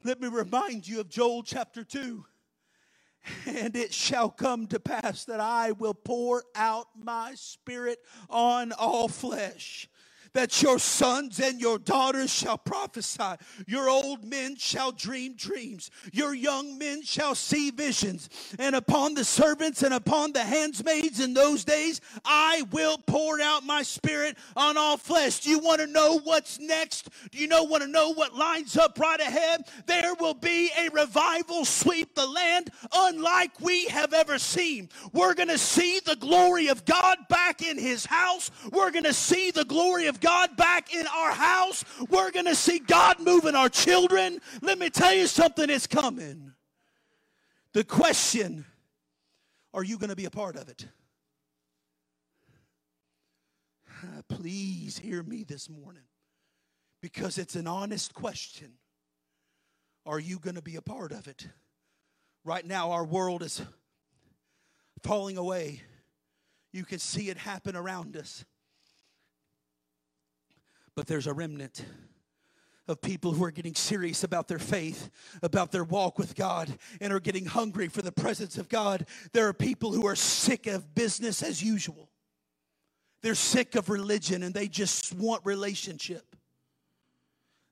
Let 0.02 0.20
me 0.20 0.28
remind 0.28 0.88
you 0.88 1.00
of 1.00 1.08
Joel 1.08 1.42
chapter 1.42 1.84
2. 1.84 2.24
And 3.46 3.74
it 3.74 3.92
shall 3.92 4.28
come 4.28 4.66
to 4.66 4.78
pass 4.78 5.24
that 5.24 5.40
I 5.40 5.72
will 5.72 5.94
pour 5.94 6.44
out 6.54 6.88
my 6.94 7.32
spirit 7.36 7.98
on 8.28 8.72
all 8.72 9.08
flesh 9.08 9.88
that 10.34 10.62
your 10.62 10.78
sons 10.78 11.40
and 11.40 11.60
your 11.60 11.78
daughters 11.78 12.32
shall 12.32 12.58
prophesy. 12.58 13.34
Your 13.66 13.88
old 13.88 14.24
men 14.24 14.56
shall 14.56 14.92
dream 14.92 15.34
dreams. 15.34 15.90
Your 16.12 16.34
young 16.34 16.76
men 16.78 17.02
shall 17.02 17.34
see 17.34 17.70
visions. 17.70 18.28
And 18.58 18.74
upon 18.76 19.14
the 19.14 19.24
servants 19.24 19.82
and 19.82 19.94
upon 19.94 20.32
the 20.32 20.42
handmaids 20.42 21.20
in 21.20 21.34
those 21.34 21.64
days, 21.64 22.00
I 22.24 22.64
will 22.72 22.98
pour 22.98 23.40
out 23.40 23.64
my 23.64 23.82
spirit 23.82 24.36
on 24.56 24.76
all 24.76 24.96
flesh. 24.96 25.40
Do 25.40 25.50
you 25.50 25.58
want 25.58 25.80
to 25.80 25.86
know 25.86 26.18
what's 26.18 26.58
next? 26.58 27.08
Do 27.30 27.38
you 27.38 27.46
know 27.46 27.64
want 27.64 27.82
to 27.82 27.88
know 27.88 28.12
what 28.12 28.34
lines 28.34 28.76
up 28.76 28.98
right 28.98 29.20
ahead? 29.20 29.62
There 29.86 30.14
will 30.14 30.34
be 30.34 30.70
a 30.78 30.88
revival 30.90 31.64
sweep 31.64 32.14
the 32.14 32.26
land 32.26 32.70
unlike 32.92 33.60
we 33.60 33.86
have 33.86 34.12
ever 34.12 34.38
seen. 34.38 34.88
We're 35.12 35.34
going 35.34 35.48
to 35.48 35.58
see 35.58 36.00
the 36.04 36.16
glory 36.16 36.68
of 36.68 36.84
God 36.84 37.18
back 37.28 37.62
in 37.62 37.78
his 37.78 38.04
house. 38.04 38.50
We're 38.72 38.90
going 38.90 39.04
to 39.04 39.12
see 39.12 39.50
the 39.50 39.64
glory 39.64 40.06
of 40.06 40.20
God 40.24 40.56
back 40.56 40.94
in 40.94 41.06
our 41.06 41.32
house. 41.32 41.84
We're 42.08 42.30
going 42.30 42.46
to 42.46 42.54
see 42.54 42.78
God 42.78 43.20
moving 43.20 43.54
our 43.54 43.68
children. 43.68 44.40
Let 44.62 44.78
me 44.78 44.88
tell 44.88 45.12
you 45.12 45.26
something, 45.26 45.68
it's 45.68 45.86
coming. 45.86 46.54
The 47.74 47.84
question 47.84 48.64
are 49.74 49.84
you 49.84 49.98
going 49.98 50.10
to 50.10 50.16
be 50.16 50.24
a 50.24 50.30
part 50.30 50.56
of 50.56 50.68
it? 50.70 50.86
Please 54.28 54.96
hear 54.96 55.22
me 55.22 55.44
this 55.44 55.68
morning 55.68 56.04
because 57.02 57.36
it's 57.36 57.54
an 57.54 57.66
honest 57.66 58.14
question. 58.14 58.72
Are 60.06 60.20
you 60.20 60.38
going 60.38 60.56
to 60.56 60.62
be 60.62 60.76
a 60.76 60.82
part 60.82 61.12
of 61.12 61.28
it? 61.28 61.48
Right 62.44 62.64
now, 62.64 62.92
our 62.92 63.04
world 63.04 63.42
is 63.42 63.60
falling 65.02 65.36
away. 65.36 65.82
You 66.72 66.84
can 66.84 66.98
see 66.98 67.28
it 67.28 67.36
happen 67.36 67.76
around 67.76 68.16
us. 68.16 68.44
But 70.94 71.06
there's 71.06 71.26
a 71.26 71.32
remnant 71.32 71.84
of 72.86 73.00
people 73.00 73.32
who 73.32 73.44
are 73.44 73.50
getting 73.50 73.74
serious 73.74 74.24
about 74.24 74.46
their 74.46 74.58
faith, 74.58 75.10
about 75.42 75.72
their 75.72 75.84
walk 75.84 76.18
with 76.18 76.34
God, 76.34 76.76
and 77.00 77.12
are 77.12 77.20
getting 77.20 77.46
hungry 77.46 77.88
for 77.88 78.02
the 78.02 78.12
presence 78.12 78.58
of 78.58 78.68
God. 78.68 79.06
There 79.32 79.48
are 79.48 79.54
people 79.54 79.92
who 79.92 80.06
are 80.06 80.16
sick 80.16 80.66
of 80.66 80.94
business 80.94 81.42
as 81.42 81.62
usual. 81.62 82.10
They're 83.22 83.34
sick 83.34 83.74
of 83.74 83.88
religion 83.88 84.42
and 84.42 84.54
they 84.54 84.68
just 84.68 85.14
want 85.14 85.46
relationship. 85.46 86.36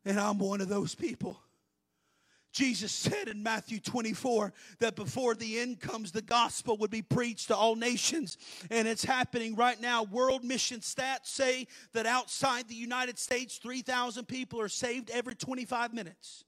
And 0.05 0.19
I'm 0.19 0.39
one 0.39 0.63
of 0.63 0.69
those 0.69 0.95
people. 0.95 1.39
Jesus 2.53 2.93
said 2.93 3.29
in 3.29 3.43
Matthew 3.43 3.81
24 3.81 4.53
that 4.79 4.95
before 4.95 5.35
the 5.35 5.59
end 5.59 5.81
comes, 5.81 6.13
the 6.13 6.23
gospel 6.23 6.77
would 6.79 6.91
be 6.91 7.03
preached 7.03 7.49
to 7.49 7.57
all 7.57 7.75
nations. 7.75 8.37
And 8.71 8.87
it's 8.87 9.05
happening 9.05 9.57
right 9.57 9.81
now. 9.81 10.05
World 10.05 10.45
mission 10.45 10.81
stats 10.81 11.27
say 11.27 11.67
that 11.93 12.07
outside 12.07 12.69
the 12.69 12.75
United 12.75 13.19
States, 13.19 13.59
3,000 13.59 14.27
people 14.27 14.61
are 14.61 14.69
saved 14.69 15.11
every 15.11 15.35
25 15.35 15.95
minutes. 15.95 16.45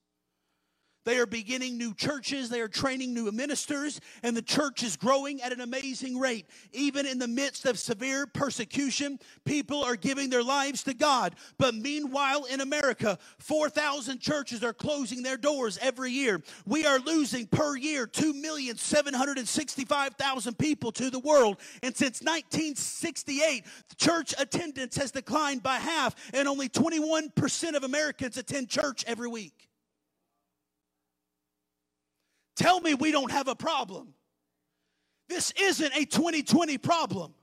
They 1.04 1.18
are 1.18 1.26
beginning 1.26 1.76
new 1.76 1.92
churches, 1.94 2.48
they 2.48 2.60
are 2.60 2.68
training 2.68 3.12
new 3.12 3.30
ministers, 3.30 4.00
and 4.22 4.34
the 4.36 4.42
church 4.42 4.82
is 4.82 4.96
growing 4.96 5.42
at 5.42 5.52
an 5.52 5.60
amazing 5.60 6.18
rate. 6.18 6.46
Even 6.72 7.04
in 7.06 7.18
the 7.18 7.28
midst 7.28 7.66
of 7.66 7.78
severe 7.78 8.26
persecution, 8.26 9.18
people 9.44 9.84
are 9.84 9.96
giving 9.96 10.30
their 10.30 10.42
lives 10.42 10.82
to 10.84 10.94
God. 10.94 11.34
But 11.58 11.74
meanwhile, 11.74 12.44
in 12.44 12.62
America, 12.62 13.18
4,000 13.38 14.20
churches 14.20 14.64
are 14.64 14.72
closing 14.72 15.22
their 15.22 15.36
doors 15.36 15.78
every 15.82 16.10
year. 16.10 16.42
We 16.64 16.86
are 16.86 16.98
losing 16.98 17.46
per 17.46 17.76
year 17.76 18.06
2,765,000 18.06 20.56
people 20.56 20.92
to 20.92 21.10
the 21.10 21.18
world. 21.18 21.58
And 21.82 21.94
since 21.94 22.22
1968, 22.22 23.66
church 23.98 24.32
attendance 24.38 24.96
has 24.96 25.10
declined 25.10 25.62
by 25.62 25.76
half, 25.76 26.14
and 26.32 26.48
only 26.48 26.70
21% 26.70 27.74
of 27.74 27.84
Americans 27.84 28.38
attend 28.38 28.70
church 28.70 29.04
every 29.06 29.28
week. 29.28 29.68
Tell 32.56 32.80
me 32.80 32.94
we 32.94 33.10
don't 33.10 33.30
have 33.30 33.48
a 33.48 33.54
problem. 33.54 34.14
This 35.28 35.52
isn't 35.58 35.92
a 35.96 36.04
2020 36.04 36.78
problem. 36.78 37.34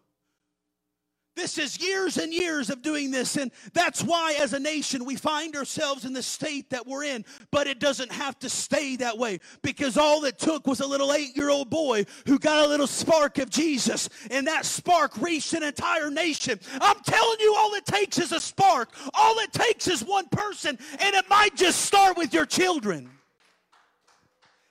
This 1.34 1.58
is 1.58 1.80
years 1.82 2.18
and 2.18 2.34
years 2.34 2.70
of 2.70 2.82
doing 2.82 3.10
this, 3.10 3.38
and 3.38 3.52
that's 3.74 4.04
why, 4.04 4.36
as 4.42 4.52
a 4.52 4.60
nation, 4.60 5.06
we 5.06 5.16
find 5.16 5.56
ourselves 5.56 6.04
in 6.04 6.12
the 6.12 6.22
state 6.22 6.70
that 6.72 6.86
we're 6.86 7.06
in. 7.06 7.24
But 7.52 7.68
it 7.68 7.80
doesn't 7.80 8.12
have 8.12 8.38
to 8.40 8.50
stay 8.50 8.98
that 8.98 9.18
way 9.18 9.40
because 9.62 9.98
all 9.98 10.26
it 10.26 10.38
took 10.38 10.68
was 10.68 10.82
a 10.82 10.86
little 10.86 11.14
eight 11.14 11.38
year 11.38 11.50
old 11.50 11.70
boy 11.70 12.06
who 12.28 12.38
got 12.38 12.66
a 12.66 12.68
little 12.68 12.86
spark 12.86 13.38
of 13.38 13.50
Jesus, 13.50 14.10
and 14.30 14.46
that 14.48 14.66
spark 14.66 15.16
reached 15.22 15.54
an 15.54 15.64
entire 15.64 16.12
nation. 16.12 16.60
I'm 16.82 17.00
telling 17.06 17.40
you, 17.40 17.56
all 17.58 17.74
it 17.76 17.86
takes 17.86 18.20
is 18.20 18.34
a 18.34 18.40
spark, 18.40 18.94
all 19.14 19.40
it 19.40 19.54
takes 19.54 19.88
is 19.88 20.04
one 20.04 20.28
person, 20.28 20.78
and 21.00 21.16
it 21.16 21.30
might 21.30 21.56
just 21.56 21.82
start 21.82 22.18
with 22.18 22.34
your 22.34 22.46
children. 22.46 23.10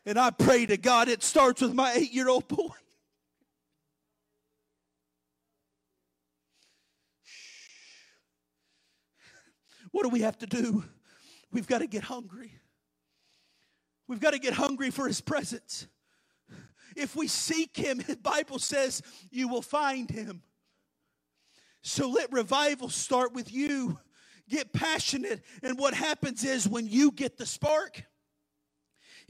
And 0.07 0.19
I 0.19 0.31
pray 0.31 0.67
to 0.67 0.77
God 0.77 1.09
it 1.09 1.23
starts 1.23 1.61
with 1.61 1.75
my 1.75 1.93
eight 1.93 2.13
year 2.13 2.29
old 2.29 2.49
boy. 2.49 2.69
What 9.93 10.05
do 10.05 10.09
we 10.09 10.21
have 10.21 10.39
to 10.39 10.47
do? 10.47 10.85
We've 11.51 11.67
got 11.67 11.79
to 11.79 11.89
get 11.89 12.05
hungry. 12.05 12.53
We've 14.07 14.21
got 14.21 14.33
to 14.33 14.39
get 14.39 14.55
hungry 14.55 14.91
for 14.91 15.09
his 15.09 15.21
presence. 15.21 15.89
If 16.97 17.17
we 17.17 17.27
seek 17.29 17.77
him, 17.77 17.99
the 17.99 18.17
Bible 18.17 18.59
says 18.59 19.03
you 19.31 19.49
will 19.49 19.63
find 19.63 20.11
him. 20.11 20.43
So 21.83 22.09
let 22.09 22.33
revival 22.33 22.89
start 22.89 23.33
with 23.33 23.53
you 23.53 23.99
get 24.49 24.73
passionate. 24.73 25.43
And 25.63 25.79
what 25.79 25.95
happens 25.95 26.45
is 26.45 26.69
when 26.69 26.87
you 26.87 27.13
get 27.13 27.39
the 27.39 27.47
spark, 27.47 28.05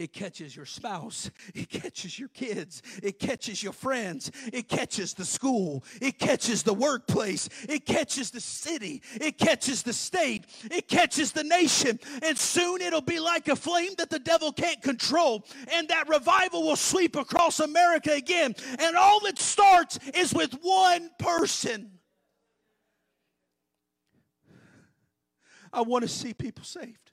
it 0.01 0.15
catches 0.15 0.57
your 0.57 0.65
spouse. 0.65 1.31
It 1.55 1.69
catches 1.69 2.19
your 2.19 2.31
kids. 2.31 2.83
It 3.03 3.19
catches 3.19 3.63
your 3.63 3.75
friends. 3.75 4.33
It 4.51 4.67
catches 4.67 5.13
the 5.13 5.27
school. 5.27 5.85
It 6.01 6.19
catches 6.19 6.63
the 6.63 6.73
workplace. 6.73 7.51
It 7.69 7.85
catches 7.85 8.31
the 8.31 8.41
city. 8.41 9.03
It 9.15 9.37
catches 9.37 9.83
the 9.83 9.93
state. 9.93 10.47
It 10.71 10.89
catches 10.89 11.33
the 11.33 11.45
nation. 11.45 12.01
And 12.23 12.39
soon 12.39 12.81
it'll 12.81 13.03
be 13.03 13.21
like 13.21 13.49
a 13.49 13.57
flame 13.57 13.93
that 13.99 14.09
the 14.09 14.19
devil 14.19 14.53
can't 14.53 14.81
control. 14.81 15.45
And 15.71 15.89
that 15.89 16.09
revival 16.09 16.63
will 16.63 16.77
sweep 16.77 17.15
across 17.15 17.61
America 17.61 18.13
again. 18.13 18.55
And 18.79 18.97
all 18.97 19.27
it 19.27 19.39
starts 19.39 19.99
is 20.15 20.33
with 20.33 20.55
one 20.63 21.11
person. 21.19 21.91
I 25.75 25.83
want 25.83 26.03
to 26.03 26.09
see 26.09 26.33
people 26.33 26.65
saved. 26.65 27.10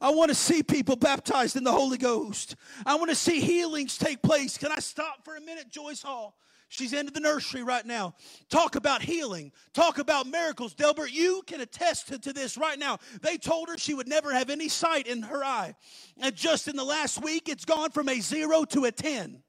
I 0.00 0.10
want 0.10 0.28
to 0.28 0.34
see 0.34 0.62
people 0.62 0.96
baptized 0.96 1.56
in 1.56 1.64
the 1.64 1.72
Holy 1.72 1.98
Ghost. 1.98 2.54
I 2.86 2.94
want 2.94 3.10
to 3.10 3.16
see 3.16 3.40
healings 3.40 3.98
take 3.98 4.22
place. 4.22 4.56
Can 4.56 4.70
I 4.70 4.78
stop 4.78 5.24
for 5.24 5.36
a 5.36 5.40
minute, 5.40 5.70
Joyce 5.70 6.02
Hall? 6.02 6.36
She's 6.70 6.92
into 6.92 7.10
the 7.12 7.20
nursery 7.20 7.62
right 7.62 7.84
now. 7.84 8.14
Talk 8.50 8.76
about 8.76 9.00
healing. 9.00 9.52
Talk 9.72 9.98
about 9.98 10.26
miracles. 10.26 10.74
Delbert, 10.74 11.10
you 11.10 11.42
can 11.46 11.62
attest 11.62 12.08
to, 12.08 12.18
to, 12.18 12.32
this 12.32 12.58
right 12.58 12.78
now. 12.78 12.98
They 13.22 13.38
told 13.38 13.70
her 13.70 13.78
she 13.78 13.94
would 13.94 14.06
never 14.06 14.34
have 14.34 14.50
any 14.50 14.68
sight 14.68 15.06
in 15.06 15.22
her 15.22 15.42
eye. 15.42 15.74
And 16.18 16.36
just 16.36 16.68
in 16.68 16.76
the 16.76 16.84
last 16.84 17.22
week, 17.22 17.48
it's 17.48 17.64
gone 17.64 17.90
from 17.90 18.08
a 18.10 18.20
zero 18.20 18.64
to 18.64 18.84
a 18.84 18.92
10. 18.92 19.42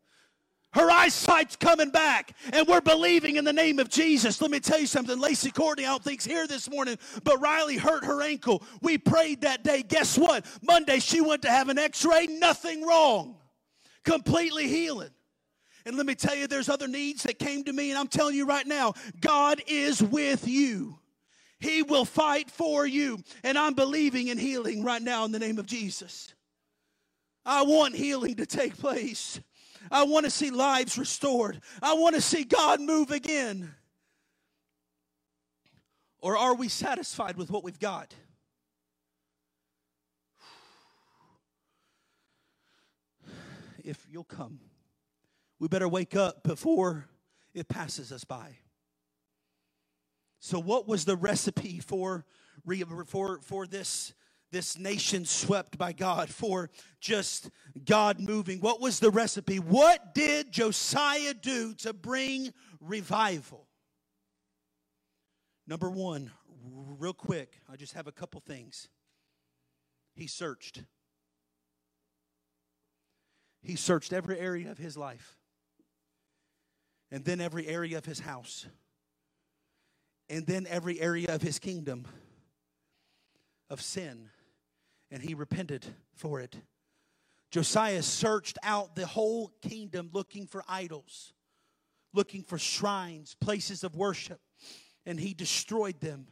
Her 0.74 0.90
eyesight's 0.92 1.56
coming 1.56 1.90
back, 1.90 2.36
and 2.54 2.68
we're 2.68 2.82
believing 2.82 3.38
in 3.38 3.44
the 3.44 3.54
name 3.54 3.80
of 3.80 3.90
Jesus. 3.90 4.40
Let 4.40 4.52
me 4.52 4.60
tell 4.60 4.80
you 4.80 4.86
something. 4.86 5.20
Lacey 5.20 5.50
Courtney, 5.50 5.86
I 5.86 5.90
don't 5.90 6.04
think's 6.04 6.26
here 6.26 6.46
this 6.46 6.70
morning, 6.70 6.98
but 7.24 7.42
Riley 7.42 7.78
hurt 7.78 8.06
her 8.06 8.22
ankle. 8.22 8.64
We 8.82 9.00
prayed 9.00 9.42
that 9.42 9.64
day. 9.64 9.82
Guess 9.82 10.20
what? 10.20 10.46
Monday 10.62 11.00
she 11.00 11.22
went 11.22 11.42
to 11.42 11.50
have 11.50 11.70
an 11.70 11.80
x-ray, 11.80 12.28
nothing 12.28 12.86
wrong. 12.86 13.38
Completely 14.06 14.68
healing. 14.68 15.10
And 15.86 15.98
let 15.98 16.06
me 16.06 16.14
tell 16.14 16.36
you, 16.36 16.46
there's 16.46 16.70
other 16.70 16.88
needs 16.88 17.24
that 17.24 17.40
came 17.40 17.64
to 17.64 17.74
me, 17.74 17.90
and 17.90 17.98
I'm 17.98 18.08
telling 18.08 18.36
you 18.36 18.46
right 18.46 18.68
now, 18.68 18.94
God 19.22 19.64
is 19.66 20.04
with 20.04 20.48
you. 20.48 21.00
He 21.60 21.82
will 21.82 22.06
fight 22.06 22.52
for 22.52 22.86
you. 22.86 23.24
And 23.44 23.58
I'm 23.58 23.74
believing 23.74 24.28
in 24.28 24.38
healing 24.38 24.84
right 24.84 25.02
now 25.02 25.26
in 25.26 25.32
the 25.32 25.40
name 25.40 25.58
of 25.58 25.66
Jesus. 25.66 26.34
I 27.44 27.64
want 27.64 27.96
healing 27.96 28.36
to 28.36 28.46
take 28.46 28.78
place. 28.78 29.40
I 29.92 30.04
want 30.04 30.26
to 30.26 30.32
see 30.32 30.52
lives 30.52 30.98
restored. 30.98 31.62
I 31.82 31.94
want 31.94 32.16
to 32.16 32.22
see 32.22 32.44
God 32.44 32.80
move 32.82 33.12
again. 33.12 33.74
Or 36.22 36.38
are 36.38 36.56
we 36.56 36.68
satisfied 36.68 37.38
with 37.38 37.50
what 37.50 37.64
we've 37.64 37.80
got? 37.80 38.14
If 43.84 44.06
you'll 44.10 44.26
come, 44.26 44.60
we 45.60 45.68
better 45.68 45.88
wake 45.88 46.16
up 46.16 46.44
before 46.44 47.08
it 47.54 47.68
passes 47.68 48.12
us 48.12 48.24
by. 48.24 48.58
So, 50.40 50.60
what 50.60 50.88
was 50.88 51.06
the 51.06 51.16
recipe 51.16 51.80
for, 51.80 52.26
for, 53.08 53.40
for 53.42 53.68
this 53.68 54.14
this 54.52 54.78
nation 54.78 55.26
swept 55.26 55.78
by 55.78 55.92
God, 55.94 56.30
for 56.30 56.70
just 57.00 57.50
God 57.86 58.20
moving. 58.20 58.60
What 58.60 58.82
was 58.82 59.00
the 59.00 59.12
recipe? 59.12 59.58
What 59.58 60.14
did 60.16 60.52
Josiah 60.52 61.34
do 61.34 61.74
to 61.76 61.94
bring 61.94 62.54
revival? 62.80 63.68
Number 65.68 65.90
one, 65.90 66.32
real 67.00 67.14
quick, 67.14 67.60
I 67.72 67.76
just 67.76 67.94
have 67.94 68.08
a 68.08 68.12
couple 68.12 68.42
things. 68.42 68.90
He 70.16 70.26
searched. 70.26 70.84
He 73.62 73.76
searched 73.76 74.14
every 74.14 74.40
area 74.40 74.72
of 74.72 74.78
his 74.78 74.98
life, 74.98 75.38
and 77.12 77.24
then 77.24 77.40
every 77.40 77.68
area 77.68 77.98
of 77.98 78.06
his 78.06 78.22
house, 78.22 78.66
and 80.28 80.48
then 80.48 80.66
every 80.68 81.00
area 81.00 81.36
of 81.36 81.42
his 81.42 81.60
kingdom 81.60 82.08
of 83.70 83.82
sin 83.82 84.30
and 85.12 85.22
he 85.22 85.34
repented 85.34 85.86
for 86.16 86.40
it. 86.40 86.56
Josiah 87.52 88.04
searched 88.04 88.58
out 88.64 88.96
the 88.96 89.08
whole 89.08 89.52
kingdom 89.62 90.10
looking 90.14 90.46
for 90.46 90.64
idols, 90.68 91.34
looking 92.14 92.44
for 92.44 92.58
shrines, 92.58 93.36
places 93.40 93.84
of 93.84 93.96
worship, 93.96 94.40
and 95.06 95.20
he 95.20 95.34
destroyed 95.34 96.00
them. 96.00 96.28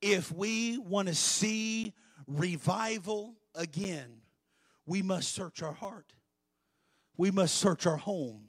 If 0.00 0.30
we 0.30 0.78
want 0.78 1.08
to 1.08 1.14
see 1.14 1.92
revival 2.26 3.34
again, 3.54 4.20
we 4.84 5.02
must 5.02 5.32
search 5.32 5.62
our 5.62 5.72
heart. 5.72 6.12
We 7.16 7.30
must 7.30 7.56
search 7.56 7.86
our 7.86 7.96
home. 7.96 8.48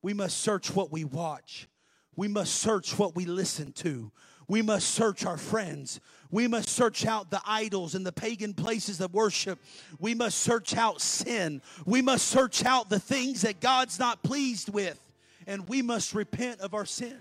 We 0.00 0.14
must 0.14 0.38
search 0.38 0.74
what 0.74 0.90
we 0.90 1.04
watch. 1.04 1.68
We 2.16 2.28
must 2.28 2.54
search 2.54 2.98
what 2.98 3.14
we 3.14 3.26
listen 3.26 3.72
to. 3.72 4.12
We 4.48 4.62
must 4.62 4.90
search 4.90 5.26
our 5.26 5.36
friends. 5.36 6.00
We 6.30 6.48
must 6.48 6.70
search 6.70 7.06
out 7.06 7.30
the 7.30 7.40
idols 7.46 7.94
and 7.94 8.04
the 8.04 8.12
pagan 8.12 8.54
places 8.54 9.00
of 9.00 9.14
worship. 9.14 9.58
We 9.98 10.14
must 10.14 10.38
search 10.38 10.74
out 10.74 11.00
sin. 11.00 11.62
We 11.84 12.02
must 12.02 12.26
search 12.26 12.64
out 12.64 12.88
the 12.88 12.98
things 12.98 13.42
that 13.42 13.60
God's 13.60 13.98
not 13.98 14.22
pleased 14.22 14.70
with. 14.70 14.98
And 15.46 15.68
we 15.68 15.82
must 15.82 16.14
repent 16.14 16.60
of 16.60 16.74
our 16.74 16.86
sin. 16.86 17.18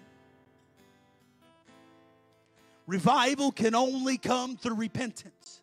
Revival 2.86 3.52
can 3.52 3.76
only 3.76 4.18
come 4.18 4.56
through 4.56 4.76
repentance. 4.76 5.62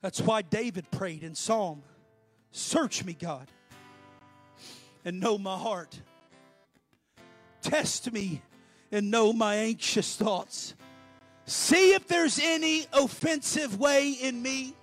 That's 0.00 0.20
why 0.20 0.42
David 0.42 0.90
prayed 0.90 1.22
in 1.22 1.34
Psalm 1.34 1.82
Search 2.54 3.02
me, 3.04 3.14
God, 3.14 3.48
and 5.04 5.18
know 5.18 5.38
my 5.38 5.56
heart. 5.56 5.98
Test 7.62 8.12
me 8.12 8.42
and 8.90 9.10
know 9.10 9.32
my 9.32 9.54
anxious 9.54 10.16
thoughts. 10.16 10.74
See 11.46 11.94
if 11.94 12.06
there's 12.06 12.38
any 12.38 12.86
offensive 12.92 13.78
way 13.78 14.10
in 14.10 14.42
me 14.42 14.74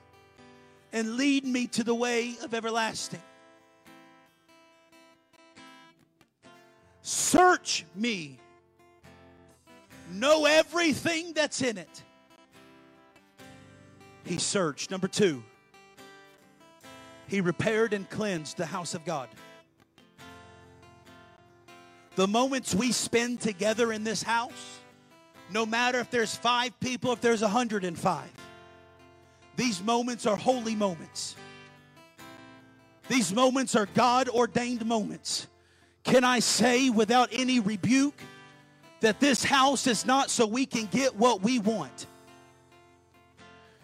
and 0.91 1.17
lead 1.17 1.45
me 1.45 1.67
to 1.67 1.83
the 1.83 1.93
way 1.93 2.35
of 2.43 2.53
everlasting. 2.53 3.21
Search 7.01 7.85
me. 7.95 8.39
Know 10.11 10.45
everything 10.45 11.33
that's 11.33 11.61
in 11.61 11.77
it. 11.77 12.03
He 14.25 14.37
searched. 14.37 14.91
Number 14.91 15.07
two, 15.07 15.43
he 17.27 17.41
repaired 17.41 17.93
and 17.93 18.09
cleansed 18.09 18.57
the 18.57 18.65
house 18.65 18.93
of 18.95 19.05
God. 19.05 19.29
The 22.19 22.27
moments 22.27 22.75
we 22.75 22.91
spend 22.91 23.39
together 23.39 23.93
in 23.93 24.03
this 24.03 24.21
house, 24.21 24.81
no 25.49 25.65
matter 25.65 26.01
if 26.01 26.11
there's 26.11 26.35
five 26.35 26.77
people, 26.81 27.13
if 27.13 27.21
there's 27.21 27.41
105, 27.41 28.29
these 29.55 29.81
moments 29.81 30.25
are 30.25 30.35
holy 30.35 30.75
moments. 30.75 31.37
These 33.07 33.33
moments 33.33 33.73
are 33.73 33.85
God 33.93 34.27
ordained 34.27 34.85
moments. 34.85 35.47
Can 36.03 36.25
I 36.25 36.39
say 36.39 36.89
without 36.89 37.29
any 37.31 37.61
rebuke 37.61 38.21
that 38.99 39.21
this 39.21 39.41
house 39.41 39.87
is 39.87 40.05
not 40.05 40.29
so 40.29 40.45
we 40.45 40.65
can 40.65 40.87
get 40.87 41.15
what 41.15 41.41
we 41.41 41.59
want? 41.59 42.05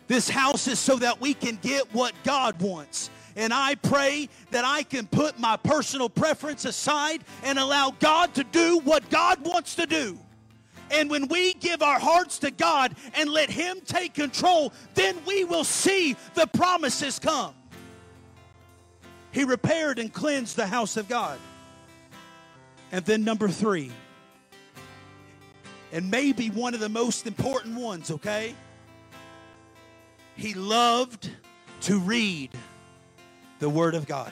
This 0.07 0.27
house 0.27 0.67
is 0.67 0.77
so 0.77 0.97
that 0.97 1.21
we 1.21 1.35
can 1.35 1.57
get 1.61 1.93
what 1.93 2.11
God 2.25 2.61
wants. 2.61 3.09
And 3.35 3.53
I 3.53 3.75
pray 3.75 4.29
that 4.51 4.63
I 4.63 4.83
can 4.83 5.07
put 5.07 5.39
my 5.39 5.57
personal 5.57 6.09
preference 6.09 6.63
aside 6.63 7.23
and 7.43 7.59
allow 7.59 7.91
God 7.99 8.33
to 8.35 8.43
do 8.45 8.79
what 8.79 9.09
God 9.09 9.45
wants 9.45 9.75
to 9.75 9.85
do. 9.85 10.17
And 10.91 11.09
when 11.09 11.27
we 11.27 11.53
give 11.53 11.81
our 11.81 11.99
hearts 11.99 12.39
to 12.39 12.51
God 12.51 12.95
and 13.15 13.29
let 13.29 13.49
Him 13.49 13.81
take 13.85 14.13
control, 14.13 14.71
then 14.93 15.17
we 15.25 15.43
will 15.43 15.63
see 15.63 16.15
the 16.35 16.47
promises 16.47 17.19
come. 17.19 17.53
He 19.31 19.43
repaired 19.43 19.99
and 19.99 20.13
cleansed 20.13 20.55
the 20.55 20.67
house 20.67 20.95
of 20.95 21.09
God. 21.09 21.39
And 22.91 23.03
then, 23.03 23.25
number 23.25 23.49
three, 23.49 23.91
and 25.91 26.09
maybe 26.09 26.49
one 26.49 26.73
of 26.73 26.79
the 26.79 26.89
most 26.89 27.27
important 27.27 27.77
ones, 27.77 28.11
okay? 28.11 28.55
He 30.37 30.53
loved 30.53 31.29
to 31.81 31.99
read 31.99 32.51
the 33.65 33.69
Word 33.71 33.95
of 33.95 34.05
God. 34.05 34.31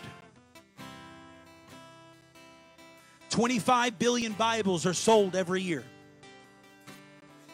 25 3.32 3.98
billion 3.98 4.34
Bibles 4.34 4.86
are 4.86 4.94
sold 4.94 5.36
every 5.36 5.64
year. 5.64 5.84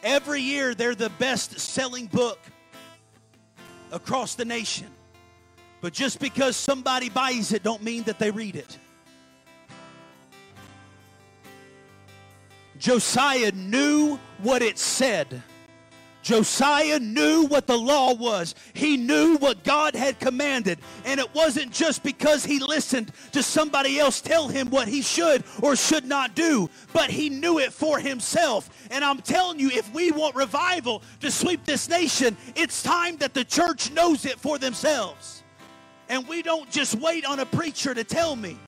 Every 0.04 0.42
year, 0.42 0.76
they're 0.76 0.94
the 0.94 1.10
best 1.12 1.58
selling 1.58 2.08
book 2.08 2.38
across 3.94 4.36
the 4.36 4.44
nation. 4.44 4.88
But 5.80 5.94
just 5.94 6.20
because 6.20 6.58
somebody 6.58 7.08
buys 7.08 7.54
it, 7.54 7.64
don't 7.64 7.82
mean 7.82 8.04
that 8.04 8.20
they 8.20 8.30
read 8.30 8.58
it. 8.58 8.78
Josiah 12.78 13.54
knew 13.54 14.20
what 14.40 14.62
it 14.62 14.78
said. 14.78 15.42
Josiah 16.30 17.00
knew 17.00 17.48
what 17.48 17.66
the 17.66 17.76
law 17.76 18.14
was. 18.14 18.54
He 18.76 18.98
knew 18.98 19.38
what 19.38 19.64
God 19.64 19.96
had 19.96 20.20
commanded. 20.20 20.78
And 21.04 21.20
it 21.20 21.34
wasn't 21.34 21.72
just 21.72 22.04
because 22.04 22.46
he 22.46 22.60
listened 22.60 23.12
to 23.32 23.42
somebody 23.42 23.98
else 23.98 24.22
tell 24.22 24.48
him 24.48 24.70
what 24.70 24.88
he 24.88 25.02
should 25.02 25.44
or 25.60 25.76
should 25.76 26.06
not 26.06 26.36
do, 26.36 26.70
but 26.94 27.10
he 27.10 27.32
knew 27.32 27.58
it 27.58 27.74
for 27.74 27.98
himself. 27.98 28.70
And 28.92 29.04
I'm 29.04 29.24
telling 29.24 29.60
you, 29.60 29.72
if 29.72 29.92
we 29.92 30.12
want 30.12 30.36
revival 30.36 31.02
to 31.22 31.32
sweep 31.32 31.66
this 31.66 31.90
nation, 31.90 32.38
it's 32.56 32.84
time 32.84 33.18
that 33.18 33.34
the 33.34 33.44
church 33.44 33.90
knows 33.90 34.24
it 34.24 34.40
for 34.40 34.60
themselves. 34.60 35.42
And 36.10 36.28
we 36.28 36.44
don't 36.44 36.70
just 36.70 36.94
wait 36.94 37.26
on 37.26 37.40
a 37.40 37.46
preacher 37.48 37.96
to 37.96 38.04
tell 38.04 38.36
me. 38.36 38.60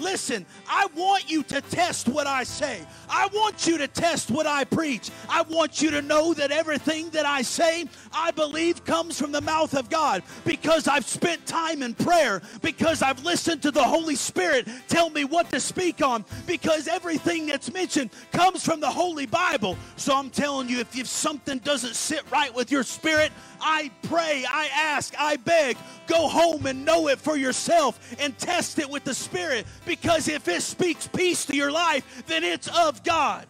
Listen, 0.00 0.44
I 0.68 0.86
want 0.94 1.30
you 1.30 1.42
to 1.44 1.60
test 1.60 2.08
what 2.08 2.26
I 2.26 2.44
say. 2.44 2.84
I 3.08 3.28
want 3.28 3.66
you 3.66 3.78
to 3.78 3.88
test 3.88 4.30
what 4.30 4.46
I 4.46 4.64
preach. 4.64 5.10
I 5.28 5.42
want 5.42 5.80
you 5.80 5.90
to 5.92 6.02
know 6.02 6.34
that 6.34 6.50
everything 6.50 7.10
that 7.10 7.26
I 7.26 7.42
say, 7.42 7.86
I 8.12 8.30
believe 8.32 8.84
comes 8.84 9.18
from 9.20 9.32
the 9.32 9.40
mouth 9.40 9.74
of 9.74 9.88
God 9.90 10.22
because 10.44 10.88
I've 10.88 11.06
spent 11.06 11.46
time 11.46 11.82
in 11.82 11.94
prayer, 11.94 12.42
because 12.62 13.02
I've 13.02 13.24
listened 13.24 13.62
to 13.62 13.70
the 13.70 13.82
Holy 13.82 14.16
Spirit 14.16 14.68
tell 14.88 15.10
me 15.10 15.24
what 15.24 15.50
to 15.50 15.60
speak 15.60 16.02
on, 16.02 16.24
because 16.46 16.88
everything 16.88 17.46
that's 17.46 17.72
mentioned 17.72 18.10
comes 18.32 18.64
from 18.64 18.80
the 18.80 18.90
Holy 18.90 19.26
Bible. 19.26 19.76
So 19.96 20.16
I'm 20.16 20.30
telling 20.30 20.68
you, 20.68 20.80
if, 20.80 20.96
if 20.98 21.06
something 21.06 21.58
doesn't 21.58 21.94
sit 21.94 22.28
right 22.30 22.54
with 22.54 22.70
your 22.70 22.82
spirit, 22.82 23.30
I 23.60 23.90
pray, 24.02 24.44
I 24.48 24.68
ask, 24.74 25.14
I 25.18 25.36
beg, 25.36 25.76
go 26.06 26.28
home 26.28 26.66
and 26.66 26.84
know 26.84 27.08
it 27.08 27.18
for 27.18 27.36
yourself 27.36 27.98
and 28.18 28.36
test 28.38 28.78
it 28.78 28.88
with 28.88 29.04
the 29.04 29.14
Spirit 29.14 29.66
because 29.86 30.28
if 30.28 30.48
it 30.48 30.62
speaks 30.62 31.06
peace 31.06 31.44
to 31.46 31.56
your 31.56 31.70
life, 31.70 32.24
then 32.26 32.44
it's 32.44 32.68
of 32.68 33.02
God. 33.04 33.46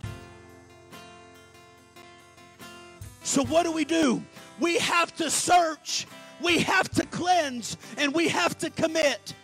So, 3.22 3.44
what 3.44 3.62
do 3.64 3.72
we 3.72 3.84
do? 3.84 4.22
We 4.60 4.78
have 4.78 5.14
to 5.16 5.30
search, 5.30 6.06
we 6.40 6.58
have 6.58 6.90
to 6.90 7.06
cleanse, 7.06 7.76
and 7.96 8.14
we 8.14 8.28
have 8.28 8.56
to 8.58 8.70
commit. 8.70 9.34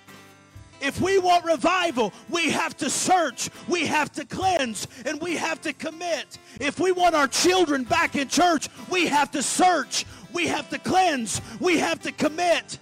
If 0.81 1.01
we 1.01 1.19
want 1.19 1.45
revival, 1.45 2.13
we 2.31 2.51
have 2.51 2.77
to 2.79 2.89
search, 2.89 3.51
we 3.69 3.87
have 3.87 4.13
to 4.13 4.25
cleanse, 4.25 4.87
and 5.05 5.21
we 5.21 5.37
have 5.37 5.61
to 5.63 5.73
commit. 5.73 6.39
If 6.59 6.81
we 6.81 6.93
want 6.93 7.15
our 7.15 7.29
children 7.29 7.85
back 7.85 8.17
in 8.17 8.29
church, 8.29 8.69
we 8.89 9.07
have 9.07 9.31
to 9.33 9.43
search, 9.43 10.07
we 10.33 10.47
have 10.47 10.71
to 10.71 10.79
cleanse, 10.79 11.41
we 11.61 11.79
have 11.79 12.01
to 12.03 12.13
commit. 12.13 12.79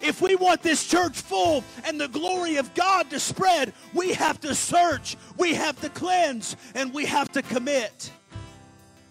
If 0.00 0.22
we 0.22 0.34
want 0.34 0.62
this 0.62 0.86
church 0.86 1.20
full 1.20 1.62
and 1.84 2.00
the 2.00 2.08
glory 2.08 2.56
of 2.56 2.72
God 2.74 3.10
to 3.10 3.20
spread, 3.20 3.74
we 3.92 4.14
have 4.14 4.40
to 4.40 4.54
search, 4.54 5.16
we 5.36 5.54
have 5.54 5.80
to 5.82 5.90
cleanse, 5.90 6.56
and 6.74 6.92
we 6.92 7.04
have 7.06 7.30
to 7.32 7.42
commit. 7.42 8.10